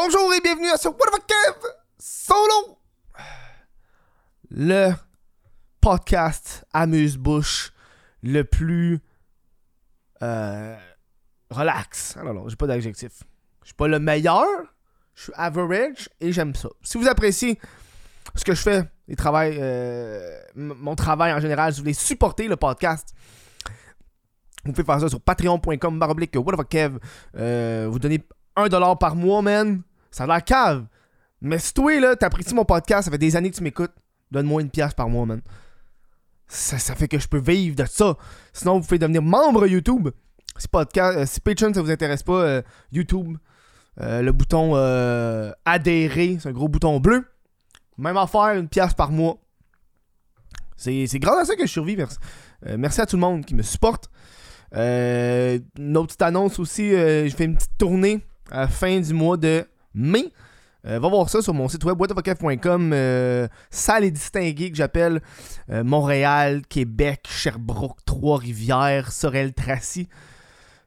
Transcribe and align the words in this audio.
Bonjour 0.00 0.32
et 0.32 0.40
bienvenue 0.40 0.68
à 0.68 0.76
ce 0.76 0.86
What 0.86 1.10
the 1.12 1.26
Kev 1.26 1.58
Solo 1.98 2.78
Le 4.48 4.92
podcast 5.80 6.64
amuse-bouche 6.72 7.72
le 8.22 8.44
plus 8.44 9.00
euh, 10.22 10.76
relax. 11.50 12.16
Ah 12.16 12.22
non, 12.22 12.48
j'ai 12.48 12.54
pas 12.54 12.68
d'adjectif. 12.68 13.24
Je 13.62 13.66
suis 13.66 13.74
pas 13.74 13.88
le 13.88 13.98
meilleur, 13.98 14.46
je 15.16 15.24
suis 15.24 15.32
average 15.34 16.08
et 16.20 16.30
j'aime 16.30 16.54
ça. 16.54 16.68
Si 16.84 16.96
vous 16.96 17.08
appréciez 17.08 17.58
ce 18.36 18.44
que 18.44 18.54
je 18.54 18.62
fais, 18.62 18.84
les 19.08 19.16
travail, 19.16 19.58
euh, 19.60 20.38
mon 20.54 20.94
travail 20.94 21.32
en 21.32 21.40
général, 21.40 21.72
si 21.72 21.80
vous 21.80 21.86
voulez 21.86 21.94
supporter 21.94 22.46
le 22.46 22.54
podcast, 22.54 23.16
vous 24.64 24.70
pouvez 24.70 24.84
faire 24.84 25.00
ça 25.00 25.08
sur 25.08 25.20
patreon.com 25.20 25.98
baroblique 25.98 26.36
What 26.36 26.62
Kev. 26.66 27.00
Euh, 27.34 27.88
vous 27.90 27.98
donnez 27.98 28.24
1$ 28.56 28.98
par 28.98 29.16
mois, 29.16 29.42
man. 29.42 29.82
Ça 30.10 30.24
a 30.24 30.26
l'air 30.26 30.44
cave. 30.44 30.86
Mais 31.40 31.58
si 31.58 31.72
toi, 31.72 31.98
là, 32.00 32.16
t'apprécies 32.16 32.54
mon 32.54 32.64
podcast, 32.64 33.04
ça 33.04 33.10
fait 33.10 33.18
des 33.18 33.36
années 33.36 33.50
que 33.50 33.56
tu 33.56 33.62
m'écoutes, 33.62 33.92
donne-moi 34.30 34.62
une 34.62 34.70
pièce 34.70 34.94
par 34.94 35.08
mois, 35.08 35.26
man. 35.26 35.40
Ça, 36.48 36.78
ça 36.78 36.94
fait 36.94 37.08
que 37.08 37.18
je 37.18 37.28
peux 37.28 37.38
vivre 37.38 37.76
de 37.76 37.84
ça. 37.84 38.16
Sinon, 38.52 38.78
vous 38.78 38.84
pouvez 38.84 38.98
devenir 38.98 39.22
membre 39.22 39.66
YouTube. 39.66 40.08
Si, 40.56 40.66
podcast, 40.66 41.18
euh, 41.18 41.26
si 41.26 41.40
Patreon, 41.40 41.72
ça 41.72 41.82
vous 41.82 41.90
intéresse 41.90 42.22
pas, 42.22 42.40
euh, 42.40 42.62
YouTube, 42.90 43.36
euh, 44.00 44.22
le 44.22 44.32
bouton 44.32 44.74
adhérer, 45.64 46.38
c'est 46.40 46.48
un 46.48 46.52
gros 46.52 46.68
bouton 46.68 46.98
bleu. 46.98 47.24
Même 47.98 48.16
affaire, 48.16 48.54
une 48.54 48.68
pièce 48.68 48.94
par 48.94 49.10
mois. 49.10 49.38
C'est 50.76 51.06
grâce 51.14 51.42
à 51.42 51.44
ça 51.44 51.56
que 51.56 51.66
je 51.66 51.72
survis. 51.72 51.96
Merci, 51.96 52.16
merci 52.76 53.00
à 53.00 53.06
tout 53.06 53.16
le 53.16 53.20
monde 53.20 53.44
qui 53.44 53.54
me 53.54 53.62
supporte. 53.62 54.10
Une 54.72 55.96
autre 55.96 56.08
petite 56.08 56.22
annonce 56.22 56.58
aussi, 56.60 56.90
je 56.90 57.32
fais 57.36 57.44
une 57.44 57.56
petite 57.56 57.76
tournée 57.76 58.24
à 58.50 58.60
la 58.60 58.68
fin 58.68 59.00
du 59.00 59.12
mois 59.12 59.36
de 59.36 59.66
mai. 59.98 60.32
Euh, 60.86 61.00
va 61.00 61.08
voir 61.08 61.28
ça 61.28 61.42
sur 61.42 61.54
mon 61.54 61.68
site 61.68 61.84
web 61.84 62.00
whatofocaf.com. 62.00 62.92
Euh, 62.92 63.48
et 64.00 64.10
distinguée 64.10 64.70
que 64.70 64.76
j'appelle 64.76 65.20
euh, 65.70 65.82
Montréal, 65.82 66.62
Québec, 66.68 67.26
Sherbrooke, 67.28 67.98
Trois-Rivières, 68.04 69.10
Sorel-Tracy, 69.10 70.08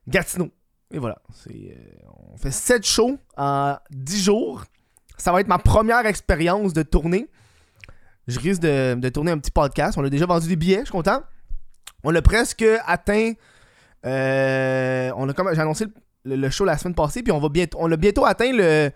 Gatineau. 0.07 0.49
Et 0.91 0.99
voilà. 0.99 1.21
euh, 1.49 1.73
on 2.31 2.37
fait 2.37 2.51
7 2.51 2.85
shows 2.85 3.17
en 3.37 3.77
10 3.91 4.23
jours. 4.23 4.63
Ça 5.17 5.31
va 5.31 5.41
être 5.41 5.47
ma 5.47 5.59
première 5.59 6.05
expérience 6.05 6.73
de 6.73 6.83
tournée. 6.83 7.29
Je 8.27 8.39
risque 8.39 8.61
de, 8.61 9.09
tourner 9.09 9.31
un 9.31 9.37
petit 9.37 9.51
podcast. 9.51 9.97
On 9.97 10.03
a 10.03 10.09
déjà 10.09 10.25
vendu 10.25 10.47
des 10.47 10.55
billets, 10.55 10.79
je 10.79 10.85
suis 10.85 10.91
content. 10.91 11.21
On 12.03 12.15
a 12.15 12.21
presque 12.21 12.65
atteint. 12.85 13.33
j'ai 14.03 15.11
annoncé 15.59 15.85
le 16.25 16.49
show 16.49 16.65
la 16.65 16.77
semaine 16.77 16.95
passée, 16.95 17.23
puis 17.23 17.31
on 17.31 17.39
va 17.39 17.49
bientôt, 17.49 17.77
on 17.81 17.91
a 17.91 17.97
bientôt 17.97 18.25
atteint 18.25 18.51
le 18.51 18.91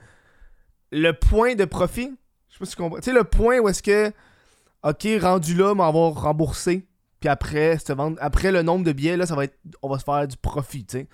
le 0.92 1.12
point 1.12 1.56
de 1.56 1.66
profit. 1.66 2.12
Je 2.50 2.54
sais 2.54 2.60
pas 2.60 2.66
si 2.66 2.72
tu 2.72 2.78
comprends. 2.78 2.98
Tu 2.98 3.04
sais 3.04 3.14
le 3.14 3.24
point 3.24 3.60
où 3.60 3.68
est-ce 3.68 3.84
que 3.84 4.12
ok 4.84 5.08
rendu 5.22 5.56
là, 5.56 5.74
on 5.74 5.76
va 5.76 6.20
rembourser, 6.20 6.88
puis 7.20 7.30
après 7.30 7.78
vendre, 7.90 8.18
après 8.22 8.52
le 8.52 8.62
nombre 8.62 8.86
de 8.86 8.92
billets 8.92 9.18
là, 9.18 9.26
ça 9.26 9.36
va 9.36 9.46
être, 9.46 9.58
on 9.82 9.90
va 9.90 10.00
se 10.00 10.04
faire 10.04 10.28
du 10.28 10.38
profit, 10.38 10.86
tu 10.86 11.00
sais. 11.00 11.08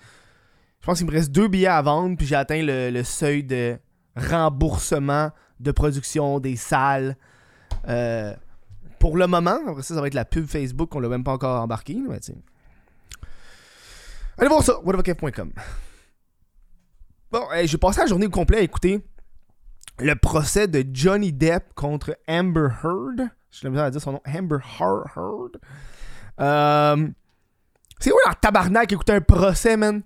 Je 0.80 0.86
pense 0.86 0.98
qu'il 0.98 1.06
me 1.06 1.12
reste 1.12 1.30
deux 1.30 1.46
billets 1.46 1.68
à 1.68 1.80
vendre, 1.80 2.16
puis 2.16 2.26
j'ai 2.26 2.34
atteint 2.34 2.60
le, 2.60 2.90
le 2.90 3.04
seuil 3.04 3.44
de 3.44 3.78
remboursement 4.16 5.30
de 5.60 5.70
production 5.70 6.40
des 6.40 6.56
salles. 6.56 7.16
Euh, 7.88 8.34
pour 8.98 9.16
le 9.16 9.26
moment, 9.26 9.58
après 9.68 9.82
ça, 9.82 9.94
ça 9.94 10.00
va 10.00 10.06
être 10.08 10.14
la 10.14 10.24
pub 10.24 10.46
Facebook 10.46 10.90
qu'on 10.90 11.00
l'a 11.00 11.08
même 11.08 11.24
pas 11.24 11.32
encore 11.32 11.62
embarqué. 11.62 11.96
Mais. 12.08 12.18
Allez 14.38 14.48
voir 14.48 14.62
ça, 14.62 14.78
whateverkev.com. 14.80 15.52
Bon, 17.32 17.46
j'ai 17.64 17.78
passé 17.78 18.00
la 18.02 18.06
journée 18.06 18.26
au 18.26 18.30
complet 18.30 18.58
à 18.58 18.60
écouter 18.60 19.02
le 19.98 20.14
procès 20.16 20.68
de 20.68 20.84
Johnny 20.92 21.32
Depp 21.32 21.72
contre 21.74 22.14
Amber 22.28 22.68
Heard. 22.84 23.30
Je 23.50 23.66
l'ai 23.66 23.78
à 23.78 23.90
dire 23.90 24.02
son 24.02 24.12
nom, 24.12 24.22
Amber 24.26 24.58
Heard. 24.78 25.58
Euh, 26.40 27.08
c'est 27.98 28.10
quoi 28.10 28.20
leur 28.26 28.38
tabarnak 28.38 28.92
écouter 28.92 29.14
un 29.14 29.22
procès, 29.22 29.78
man? 29.78 30.02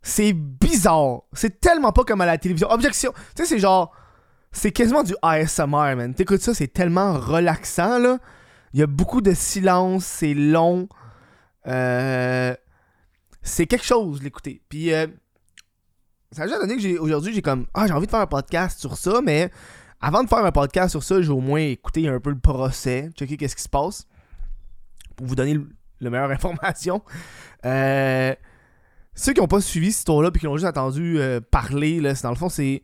C'est 0.00 0.32
bizarre. 0.32 1.24
C'est 1.34 1.60
tellement 1.60 1.92
pas 1.92 2.04
comme 2.04 2.22
à 2.22 2.26
la 2.26 2.38
télévision. 2.38 2.70
Objection. 2.70 3.12
Tu 3.36 3.42
sais, 3.42 3.44
c'est 3.44 3.58
genre. 3.58 3.94
C'est 4.52 4.72
quasiment 4.72 5.02
du 5.02 5.14
ASMR, 5.20 5.96
man. 5.96 6.14
T'écoutes 6.14 6.40
ça, 6.40 6.54
c'est 6.54 6.72
tellement 6.72 7.12
relaxant, 7.12 7.98
là. 7.98 8.18
Il 8.72 8.80
y 8.80 8.82
a 8.82 8.86
beaucoup 8.86 9.20
de 9.20 9.34
silence, 9.34 10.06
c'est 10.06 10.32
long. 10.32 10.88
Euh, 11.66 12.54
c'est 13.42 13.66
quelque 13.66 13.84
chose, 13.84 14.22
l'écouter. 14.22 14.62
Puis, 14.70 14.94
euh, 14.94 15.06
ça 16.32 16.42
a 16.42 16.46
déjà 16.46 16.58
donné 16.58 16.76
que 16.76 16.82
j'ai 16.82 16.98
aujourd'hui, 16.98 17.34
j'ai 17.34 17.42
comme. 17.42 17.66
Ah, 17.74 17.86
j'ai 17.86 17.92
envie 17.92 18.06
de 18.06 18.10
faire 18.10 18.20
un 18.20 18.26
podcast 18.26 18.78
sur 18.78 18.96
ça, 18.96 19.20
mais 19.24 19.50
avant 20.00 20.22
de 20.22 20.28
faire 20.28 20.44
un 20.44 20.52
podcast 20.52 20.90
sur 20.90 21.02
ça, 21.02 21.20
j'ai 21.20 21.30
au 21.30 21.40
moins 21.40 21.60
écouté 21.60 22.08
un 22.08 22.20
peu 22.20 22.30
le 22.30 22.38
procès, 22.38 23.10
checker 23.14 23.36
qu'est-ce 23.36 23.56
qui 23.56 23.62
se 23.62 23.68
passe. 23.68 24.06
Pour 25.16 25.26
vous 25.26 25.34
donner 25.34 25.58
le 26.00 26.10
meilleure 26.10 26.30
information. 26.30 27.02
Euh. 27.64 28.34
Ceux 29.14 29.32
qui 29.32 29.40
n'ont 29.40 29.48
pas 29.48 29.60
suivi 29.60 29.92
cette 29.92 29.98
histoire-là 29.98 30.30
puis 30.30 30.40
qui 30.40 30.46
l'ont 30.46 30.56
juste 30.56 30.68
entendu 30.68 31.18
euh, 31.18 31.40
parler, 31.40 32.00
là, 32.00 32.14
c'est 32.14 32.22
dans 32.22 32.30
le 32.30 32.36
fond, 32.36 32.48
c'est 32.48 32.82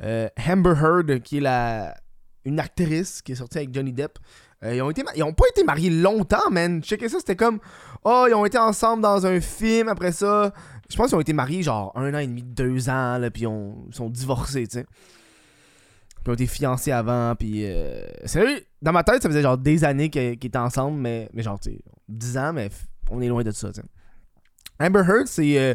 euh, 0.00 0.28
Amber 0.48 0.74
Heard, 0.80 1.20
qui 1.20 1.38
est 1.38 1.40
la, 1.40 1.94
une 2.44 2.60
actrice 2.60 3.20
qui 3.20 3.32
est 3.32 3.34
sortie 3.36 3.58
avec 3.58 3.74
Johnny 3.74 3.92
Depp. 3.92 4.18
Euh, 4.64 4.74
ils, 4.74 4.82
ont 4.82 4.90
été, 4.90 5.02
ils 5.16 5.22
ont 5.22 5.34
pas 5.34 5.44
été 5.50 5.64
mariés 5.64 5.90
longtemps, 5.90 6.50
man. 6.50 6.82
Checkez 6.82 7.08
ça, 7.08 7.18
c'était 7.18 7.36
comme. 7.36 7.58
Oh, 8.04 8.24
ils 8.28 8.34
ont 8.34 8.46
été 8.46 8.56
ensemble 8.56 9.02
dans 9.02 9.26
un 9.26 9.40
film, 9.40 9.88
après 9.88 10.12
ça. 10.12 10.52
Je 10.90 10.96
pense 10.96 11.08
qu'ils 11.08 11.16
ont 11.16 11.20
été 11.20 11.32
mariés 11.32 11.62
genre 11.62 11.92
un 11.96 12.14
an 12.14 12.18
et 12.18 12.26
demi, 12.26 12.42
deux 12.42 12.88
ans, 12.88 13.18
là, 13.18 13.30
puis 13.30 13.42
ils 13.42 13.46
ont- 13.46 13.84
ils 13.88 13.94
sont 13.94 14.08
divorcés, 14.10 14.66
tu 14.68 14.78
sais. 14.78 14.84
Puis 14.84 16.24
ils 16.26 16.30
ont 16.30 16.34
été 16.34 16.46
fiancés 16.46 16.92
avant, 16.92 17.34
puis. 17.36 17.64
Euh, 17.64 18.04
sérieux, 18.24 18.60
dans 18.82 18.92
ma 18.92 19.02
tête, 19.04 19.22
ça 19.22 19.28
faisait 19.28 19.42
genre 19.42 19.58
des 19.58 19.84
années 19.84 20.10
qu'ils 20.10 20.32
étaient 20.32 20.56
ensemble, 20.58 20.98
mais, 20.98 21.28
mais 21.32 21.42
genre, 21.42 21.58
tu 21.58 21.70
sais, 21.72 21.78
10 22.08 22.36
ans, 22.38 22.52
mais 22.52 22.70
on 23.10 23.20
est 23.20 23.28
loin 23.28 23.42
de 23.42 23.50
ça, 23.50 23.72
tu 23.72 23.80
sais. 23.80 23.86
Amber 24.78 25.02
Heard, 25.08 25.26
c'est. 25.26 25.58
euh, 25.58 25.74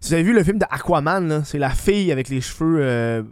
si 0.00 0.08
vous 0.08 0.14
avez 0.14 0.22
vu 0.24 0.32
le 0.34 0.42
film 0.44 0.58
de 0.58 0.66
Aquaman, 0.70 1.26
là, 1.28 1.44
c'est 1.44 1.58
la 1.58 1.70
fille 1.70 2.12
avec 2.12 2.28
les 2.28 2.40
cheveux 2.40 2.78
euh, 2.82 3.22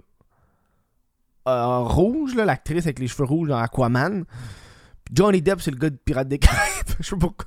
euh, 1.49 1.79
rouges, 1.81 2.35
l'actrice 2.35 2.85
avec 2.87 2.99
les 2.99 3.09
cheveux 3.09 3.25
rouges 3.25 3.49
dans 3.49 3.59
Aquaman. 3.59 4.25
Puis 5.05 5.15
Johnny 5.15 5.43
Depp, 5.43 5.61
c'est 5.61 5.71
le 5.71 5.77
gars 5.77 5.91
de 5.91 5.97
Pirates 5.97 6.29
des 6.29 6.39
Caraïbes. 6.39 6.87
Je 7.01 7.05
sais 7.07 7.11
pas 7.17 7.21
pourquoi. 7.27 7.47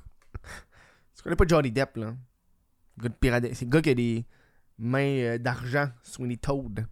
Tu 1.15 1.23
connais 1.23 1.35
pas 1.35 1.45
Johnny 1.47 1.71
Depp, 1.71 1.97
là? 1.97 2.13
C'est 3.01 3.61
le 3.61 3.69
gars 3.69 3.81
qui 3.81 3.89
a 3.89 3.93
des 3.95 4.25
mains 4.77 5.17
euh, 5.19 5.37
d'argent, 5.37 5.89
Sweeney 6.03 6.37
Toad. 6.37 6.85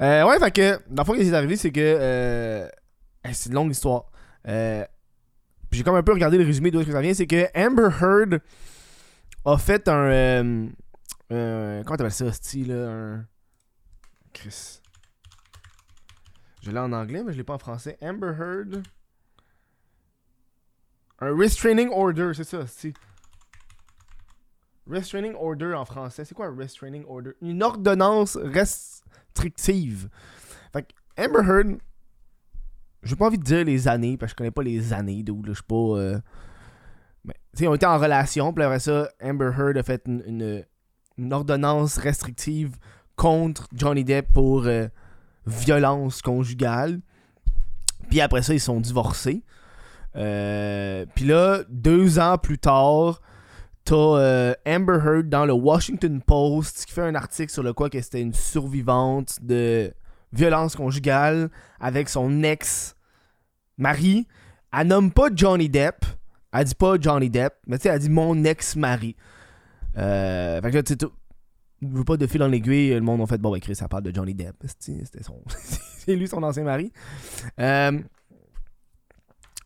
Euh, 0.00 0.24
ouais, 0.26 0.38
fait 0.38 0.50
que, 0.50 0.78
dans 0.88 1.02
le 1.02 1.06
fond, 1.06 1.14
ce 1.14 1.20
qui 1.20 1.28
est 1.28 1.34
arrivé, 1.34 1.56
c'est 1.56 1.70
que. 1.72 1.80
euh, 1.80 2.68
c'est 3.32 3.48
une 3.50 3.54
longue 3.54 3.70
histoire. 3.70 4.10
Euh, 4.48 4.84
j'ai 5.70 5.82
comme 5.82 5.94
un 5.96 6.02
peu 6.02 6.12
regardé 6.12 6.38
le 6.38 6.44
résumé 6.44 6.70
d'où 6.70 6.80
est-ce 6.80 6.86
que 6.88 6.92
ça 6.94 7.00
vient. 7.02 7.12
C'est 7.14 7.26
que 7.26 7.46
Amber 7.54 7.90
Heard 8.00 8.40
a 9.44 9.58
fait 9.58 9.86
un. 9.88 10.10
euh, 10.10 11.82
comment 11.84 11.96
t'appelles 11.96 12.12
ça, 12.12 12.32
style 12.32 12.68
là 12.68 12.88
Un. 12.90 13.26
Chris. 14.32 14.80
Je 16.62 16.70
l'ai 16.70 16.78
en 16.78 16.92
anglais, 16.92 17.22
mais 17.24 17.32
je 17.32 17.36
l'ai 17.38 17.44
pas 17.44 17.54
en 17.54 17.58
français. 17.58 17.98
Amber 18.02 18.32
Heard. 18.38 18.82
Un 21.20 21.36
restraining 21.36 21.90
order, 21.90 22.32
c'est 22.34 22.44
ça, 22.44 22.66
c'est. 22.66 22.94
Restraining 24.90 25.34
order 25.34 25.74
en 25.74 25.84
français. 25.84 26.24
C'est 26.24 26.34
quoi 26.34 26.46
un 26.46 26.56
restraining 26.56 27.04
order? 27.08 27.30
Une 27.40 27.62
ordonnance 27.62 28.36
restrictive. 28.36 30.08
Fait 30.72 30.82
que 30.82 31.22
Amber 31.22 31.48
Heard. 31.48 31.78
J'ai 33.02 33.16
pas 33.16 33.26
envie 33.26 33.38
de 33.38 33.44
dire 33.44 33.64
les 33.64 33.88
années, 33.88 34.16
parce 34.16 34.32
que 34.32 34.34
je 34.34 34.36
connais 34.36 34.50
pas 34.50 34.62
les 34.62 34.92
années 34.92 35.22
d'où. 35.22 35.42
Je 35.46 35.52
suis 35.52 35.62
pas. 35.62 35.74
euh, 35.74 36.20
mais, 37.24 37.34
tu 37.54 37.60
sais, 37.60 37.66
on 37.66 37.74
était 37.74 37.86
en 37.86 37.98
relation, 37.98 38.52
puis 38.52 38.64
après 38.64 38.80
ça, 38.80 39.08
Amber 39.22 39.52
Heard 39.56 39.76
a 39.76 39.82
fait 39.82 40.02
une, 40.06 40.22
une, 40.26 40.64
une 41.16 41.32
ordonnance 41.32 41.96
restrictive 41.98 42.76
contre 43.16 43.68
Johnny 43.74 44.04
Depp 44.04 44.32
pour 44.32 44.66
euh, 44.66 44.88
violence 45.46 46.20
conjugale. 46.22 47.00
Puis 48.08 48.20
après 48.20 48.42
ça, 48.42 48.54
ils 48.54 48.60
sont 48.60 48.80
divorcés. 48.80 49.44
Euh, 50.16 51.06
puis 51.14 51.26
là, 51.26 51.60
deux 51.68 52.18
ans 52.18 52.38
plus 52.38 52.58
tard, 52.58 53.20
t'as 53.90 53.96
euh, 53.96 54.54
Amber 54.68 55.00
Heard 55.04 55.28
dans 55.28 55.46
le 55.46 55.52
Washington 55.52 56.22
Post 56.24 56.84
qui 56.86 56.92
fait 56.92 57.02
un 57.02 57.16
article 57.16 57.50
sur 57.50 57.64
le 57.64 57.72
quoi 57.72 57.90
que 57.90 58.00
c'était 58.00 58.20
une 58.20 58.32
survivante 58.32 59.40
de 59.42 59.92
violence 60.32 60.76
conjugale 60.76 61.50
avec 61.80 62.08
son 62.08 62.44
ex-mari. 62.44 64.28
Elle 64.72 64.86
nomme 64.86 65.10
pas 65.10 65.28
Johnny 65.34 65.68
Depp. 65.68 66.04
Elle 66.52 66.66
dit 66.66 66.76
pas 66.76 66.98
Johnny 67.00 67.30
Depp, 67.30 67.54
mais 67.66 67.78
tu 67.78 67.82
sais, 67.82 67.88
elle 67.88 67.98
dit 67.98 68.10
mon 68.10 68.44
ex-mari. 68.44 69.16
Euh, 69.98 70.62
fait 70.62 70.70
que 70.70 70.80
tu 70.82 71.06
veux 71.82 72.04
pas 72.04 72.16
de 72.16 72.28
fil 72.28 72.44
en 72.44 72.52
aiguille, 72.52 72.94
le 72.94 73.00
monde 73.00 73.22
a 73.22 73.26
fait 73.26 73.38
bon, 73.38 73.50
ben 73.50 73.58
Chris, 73.58 73.74
ça 73.74 73.88
parle 73.88 74.04
de 74.04 74.14
Johnny 74.14 74.34
Depp. 74.34 74.54
C'était 74.66 75.04
c'était 75.04 75.24
son. 75.24 75.42
C'est 75.98 76.14
lui 76.14 76.28
son 76.28 76.44
ancien 76.44 76.62
mari. 76.62 76.92
Euh, 77.58 77.98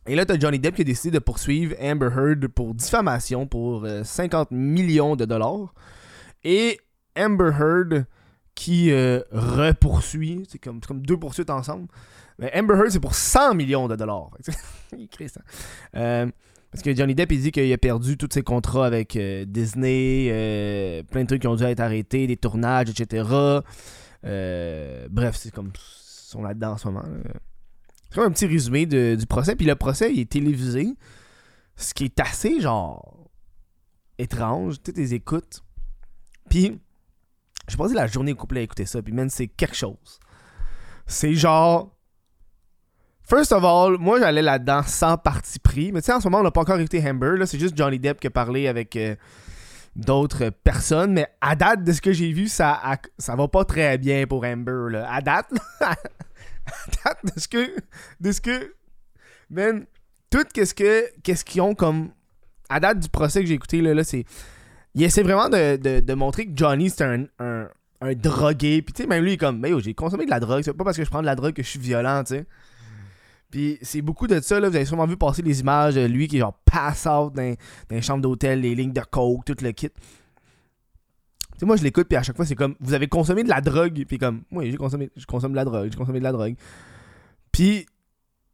et 0.07 0.15
là, 0.15 0.27
t'as 0.27 0.39
Johnny 0.39 0.59
Depp 0.59 0.75
qui 0.77 0.83
a 0.83 0.85
décidé 0.85 1.11
de 1.13 1.19
poursuivre 1.19 1.75
Amber 1.81 2.11
Heard 2.15 2.49
pour 2.49 2.75
diffamation 2.75 3.47
pour 3.47 3.85
euh, 3.85 4.05
50 4.05 4.51
millions 4.51 5.17
de 5.17 5.25
dollars. 5.25 5.75
Et 6.45 6.79
Amber 7.17 7.51
Heard 7.59 8.07
qui 8.55 8.91
euh, 8.91 9.21
repoursuit. 9.33 10.47
C'est 10.49 10.59
comme, 10.59 10.81
deux 11.01 11.17
poursuites 11.17 11.51
ensemble. 11.51 11.89
Mais 12.39 12.53
Amber 12.55 12.75
Heard, 12.75 12.91
c'est 12.91 13.01
pour 13.01 13.15
100 13.15 13.55
millions 13.55 13.89
de 13.89 13.97
dollars. 13.97 14.31
il 14.99 15.09
crée 15.09 15.29
ça. 15.29 15.41
Euh, 15.97 16.27
parce 16.71 16.83
que 16.83 16.95
Johnny 16.95 17.15
Depp, 17.15 17.33
il 17.33 17.41
dit 17.41 17.53
qu'il 17.53 17.73
a 17.73 17.79
perdu 17.79 18.17
tous 18.17 18.29
ses 18.33 18.43
contrats 18.43 18.87
avec 18.87 19.17
euh, 19.17 19.45
Disney, 19.47 21.05
plein 21.11 21.23
de 21.23 21.27
trucs 21.27 21.43
qui 21.43 21.47
ont 21.47 21.55
dû 21.55 21.63
être 21.65 21.81
arrêtés, 21.81 22.27
des 22.27 22.37
tournages, 22.37 22.91
etc. 22.91 23.25
bref, 24.23 25.37
c'est 25.37 25.53
comme. 25.53 25.73
Ils 25.75 26.37
sont 26.37 26.43
là-dedans 26.43 26.73
en 26.73 26.77
ce 26.79 26.89
moment. 26.89 27.05
C'est 28.15 28.21
comme 28.21 28.31
un 28.31 28.33
petit 28.33 28.47
résumé 28.47 28.87
du 28.87 29.27
procès. 29.27 29.57
Puis 29.57 29.67
le 29.67 29.75
procès, 29.75 30.13
il 30.15 30.21
est 30.21 30.31
télévisé. 30.31 30.95
Ce 31.75 31.93
qui 31.93 32.05
est 32.05 32.21
assez, 32.21 32.61
genre, 32.61 33.29
étrange. 34.19 34.81
Tu 34.81 34.93
sais, 34.95 35.17
écoutes. 35.17 35.65
Puis 36.49 36.81
j'ai 37.67 37.77
passé 37.77 37.93
la 37.93 38.07
journée 38.07 38.31
au 38.31 38.37
complet 38.37 38.61
à 38.61 38.63
écouter 38.63 38.87
ça, 38.87 39.03
puis 39.03 39.13
man, 39.13 39.29
c'est 39.29 39.49
quelque 39.49 39.75
chose. 39.75 40.21
C'est 41.09 41.35
genre. 41.35 41.91
First 43.25 43.51
of 43.51 43.65
all, 43.65 43.99
moi 43.99 44.21
j'allais 44.21 44.43
là-dedans 44.43 44.83
sans 44.87 45.19
parti 45.19 45.59
pris. 45.59 45.91
Mais 45.91 46.01
tu 46.01 46.07
sais, 46.07 46.13
en 46.13 46.21
ce 46.21 46.27
moment, 46.29 46.39
on 46.39 46.45
n'a 46.45 46.53
pas 46.53 46.61
encore 46.61 46.79
écouté 46.79 47.03
Amber. 47.05 47.37
Là, 47.37 47.47
c'est 47.47 47.59
juste 47.59 47.77
Johnny 47.77 47.99
Depp 47.99 48.21
qui 48.21 48.29
a 48.29 48.31
parlé 48.31 48.69
avec 48.69 48.95
euh, 48.95 49.17
d'autres 49.97 50.51
personnes. 50.51 51.15
Mais 51.15 51.27
à 51.41 51.57
date 51.57 51.83
de 51.83 51.91
ce 51.91 52.01
que 52.01 52.13
j'ai 52.13 52.31
vu, 52.31 52.47
ça, 52.47 52.81
ça 53.19 53.35
va 53.35 53.49
pas 53.49 53.65
très 53.65 53.99
bien 53.99 54.29
pour 54.29 54.45
Amber. 54.45 54.93
Là. 54.93 55.13
À 55.13 55.21
date 55.21 55.51
de 57.25 57.41
ce 57.41 57.49
que. 57.49 57.75
De 58.21 58.33
ce 58.33 58.41
que. 58.41 58.75
Man, 59.51 59.87
tout 60.31 60.45
qu'est-ce 60.53 60.75
que. 60.75 61.07
Qu'est-ce 61.23 61.45
qu'ils 61.45 61.63
ont 61.63 61.75
comme. 61.75 62.11
À 62.69 62.81
date 62.81 63.01
du 63.01 63.09
procès 63.09 63.41
que 63.41 63.47
j'ai 63.47 63.55
écouté, 63.55 63.83
là, 63.83 63.93
là 63.93 64.05
c'est 64.05 64.25
il 64.95 65.03
essaie 65.03 65.23
vraiment 65.23 65.49
de, 65.49 66.15
montrer 66.15 66.47
que 66.47 66.53
Johnny, 66.55 66.89
c'est 66.89 67.05
un, 67.05 67.27
un, 67.39 68.15
drogué. 68.15 68.83
Puis, 68.83 68.93
tu 68.93 69.03
sais, 69.03 69.09
même 69.09 69.25
lui, 69.25 69.33
il 69.33 69.35
est 69.35 69.39
comme, 69.39 69.59
mais 69.59 69.71
j'ai 69.81 69.95
consommé 69.95 70.25
de 70.25 70.31
la 70.31 70.41
drogue. 70.41 70.63
C'est 70.63 70.73
pas 70.73 70.85
parce 70.85 70.97
que 70.97 71.05
je 71.05 71.11
prends 71.11 71.21
de 71.21 71.27
la 71.27 71.35
drogue 71.35 71.53
que 71.53 71.63
je 71.63 71.69
suis 71.69 71.81
violent, 71.81 72.23
tu 72.23 72.37
sais. 72.37 72.47
Puis, 73.51 73.79
c'est 73.83 74.03
beaucoup 74.03 74.27
de 74.27 74.41
ça, 74.41 74.61
là. 74.61 74.69
Vous 74.69 74.77
avez 74.77 74.85
sûrement 74.85 75.07
vu 75.07 75.17
passer 75.17 75.43
les 75.43 75.61
images 75.61 75.95
de 75.97 76.05
lui 76.05 76.29
qui 76.29 76.39
genre 76.39 76.57
pass 76.65 77.07
out 77.07 77.33
dans, 77.35 77.55
dans 77.89 77.97
les 77.97 78.03
chambres 78.03 78.23
d'hôtel, 78.23 78.61
les 78.61 78.75
lignes 78.75 78.93
de 78.93 79.01
coke, 79.01 79.45
tout 79.45 79.57
le 79.63 79.73
kit. 79.73 79.91
Moi, 81.65 81.77
je 81.77 81.83
l'écoute, 81.83 82.09
puis 82.09 82.17
à 82.17 82.23
chaque 82.23 82.37
fois, 82.37 82.47
c'est 82.47 82.55
comme, 82.55 82.75
vous 82.81 82.95
avez 82.95 83.09
consommé 83.09 83.43
de 83.43 83.49
la 83.49 83.61
drogue. 83.61 84.05
Puis, 84.07 84.19
comme, 84.19 84.43
oui, 84.51 84.71
j'ai 84.71 84.77
consommé, 84.77 85.11
je 85.17 85.27
consomme 85.27 85.53
de 85.53 85.57
la 85.57 85.65
drogue, 85.65 85.89
j'ai 85.91 85.99
consommé 85.99 86.19
de 86.19 86.25
la 86.25 86.33
drogue. 86.33 86.55
Puis, 87.53 87.87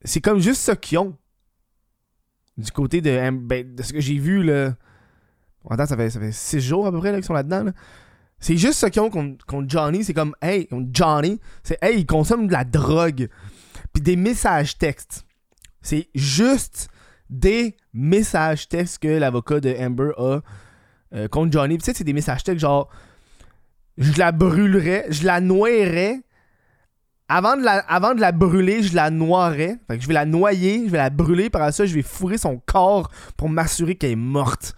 c'est 0.05 0.21
comme 0.21 0.39
juste 0.39 0.61
ça 0.61 0.77
qu'ils 0.77 0.99
ont. 0.99 1.17
Du 2.57 2.71
côté 2.73 3.01
de, 3.01 3.31
ben, 3.31 3.75
de 3.75 3.83
ce 3.83 3.93
que 3.93 4.01
j'ai 4.01 4.19
vu, 4.19 4.43
là 4.43 4.75
Attends, 5.69 5.87
ça 5.87 5.97
fait, 5.97 6.11
ça 6.11 6.21
fait 6.21 6.33
six 6.33 6.61
jours 6.61 6.87
à 6.87 6.91
peu 6.91 6.99
près 6.99 7.13
qu'ils 7.13 7.25
sont 7.25 7.35
là-dedans. 7.35 7.71
C'est 8.39 8.57
juste 8.57 8.79
ce 8.79 8.87
qu'ils 8.87 9.03
ont 9.03 9.11
contre, 9.11 9.45
Johnny. 9.67 10.05
C'est 10.05 10.15
comme, 10.15 10.35
hey, 10.41 10.69
Johnny, 10.91 11.39
c'est, 11.63 11.79
hey, 11.83 11.99
il 12.01 12.07
consomme 12.07 12.47
de 12.47 12.53
la 12.53 12.65
drogue. 12.65 13.29
Puis 13.93 14.03
des 14.03 14.17
messages 14.17 14.79
textes. 14.79 15.27
C'est 15.83 16.09
juste 16.15 16.89
des 17.29 17.77
messages 17.93 18.69
textes 18.69 18.99
que 18.99 19.09
l'avocat 19.09 19.61
de 19.61 19.75
Amber 19.79 20.13
a 20.17 20.41
euh, 21.15 21.29
contre 21.29 21.53
Johnny. 21.53 21.79
Tu 21.79 21.85
sais, 21.85 21.95
c'est 21.95 22.05
des 22.05 22.13
messages 22.13 22.45
textes 22.45 22.61
genre, 22.61 22.89
je 23.99 24.19
la 24.19 24.33
brûlerais, 24.33 25.07
je 25.11 25.25
la 25.25 25.41
noierais. 25.41 26.21
Avant 27.29 27.57
de, 27.57 27.63
la, 27.63 27.79
avant 27.79 28.15
de 28.15 28.21
la 28.21 28.33
brûler, 28.33 28.83
je 28.83 28.95
la 28.95 29.11
noierais. 29.11 29.79
Fait 29.87 29.97
que 29.97 30.03
je 30.03 30.09
vais 30.09 30.15
la 30.15 30.25
noyer, 30.25 30.87
je 30.87 30.91
vais 30.91 30.99
la 30.99 31.11
brûler. 31.11 31.49
Par 31.49 31.73
ça, 31.73 31.87
je 31.87 31.95
vais 31.95 32.03
fourrer 32.03 32.39
son 32.39 32.59
corps 32.59 33.09
pour 33.37 33.49
m'assurer 33.49 33.95
qu'elle 33.95 34.13
est 34.13 34.17
morte. 34.17 34.75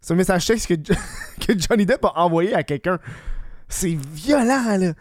C'est 0.00 0.12
un 0.12 0.16
message 0.16 0.46
texte 0.46 0.66
que, 0.66 0.74
que 1.40 1.58
Johnny 1.58 1.86
Depp 1.86 2.04
a 2.04 2.20
envoyé 2.20 2.54
à 2.54 2.62
quelqu'un. 2.62 2.98
C'est 3.68 3.94
violent, 3.94 4.76
là. 4.76 4.92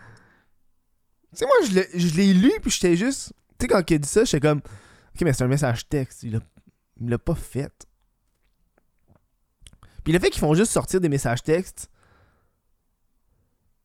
Tu 1.33 1.39
sais, 1.39 1.45
moi, 1.45 1.83
je 1.95 2.15
l'ai 2.15 2.33
lu, 2.33 2.51
puis 2.61 2.71
j'étais 2.71 2.95
juste. 2.95 3.33
Tu 3.59 3.63
sais, 3.63 3.67
quand 3.67 3.89
il 3.89 3.95
a 3.95 3.97
dit 3.97 4.07
ça, 4.07 4.23
j'étais 4.23 4.39
comme. 4.39 4.59
Ok, 4.59 5.21
mais 5.23 5.33
c'est 5.33 5.43
un 5.43 5.47
message 5.47 5.89
texte. 5.89 6.23
Il 6.23 6.39
l'a 7.01 7.17
pas 7.17 7.35
fait. 7.35 7.73
Puis 10.03 10.13
le 10.13 10.19
fait 10.19 10.29
qu'ils 10.29 10.39
font 10.39 10.53
juste 10.53 10.71
sortir 10.71 10.99
des 10.99 11.09
messages 11.09 11.43
textes, 11.43 11.89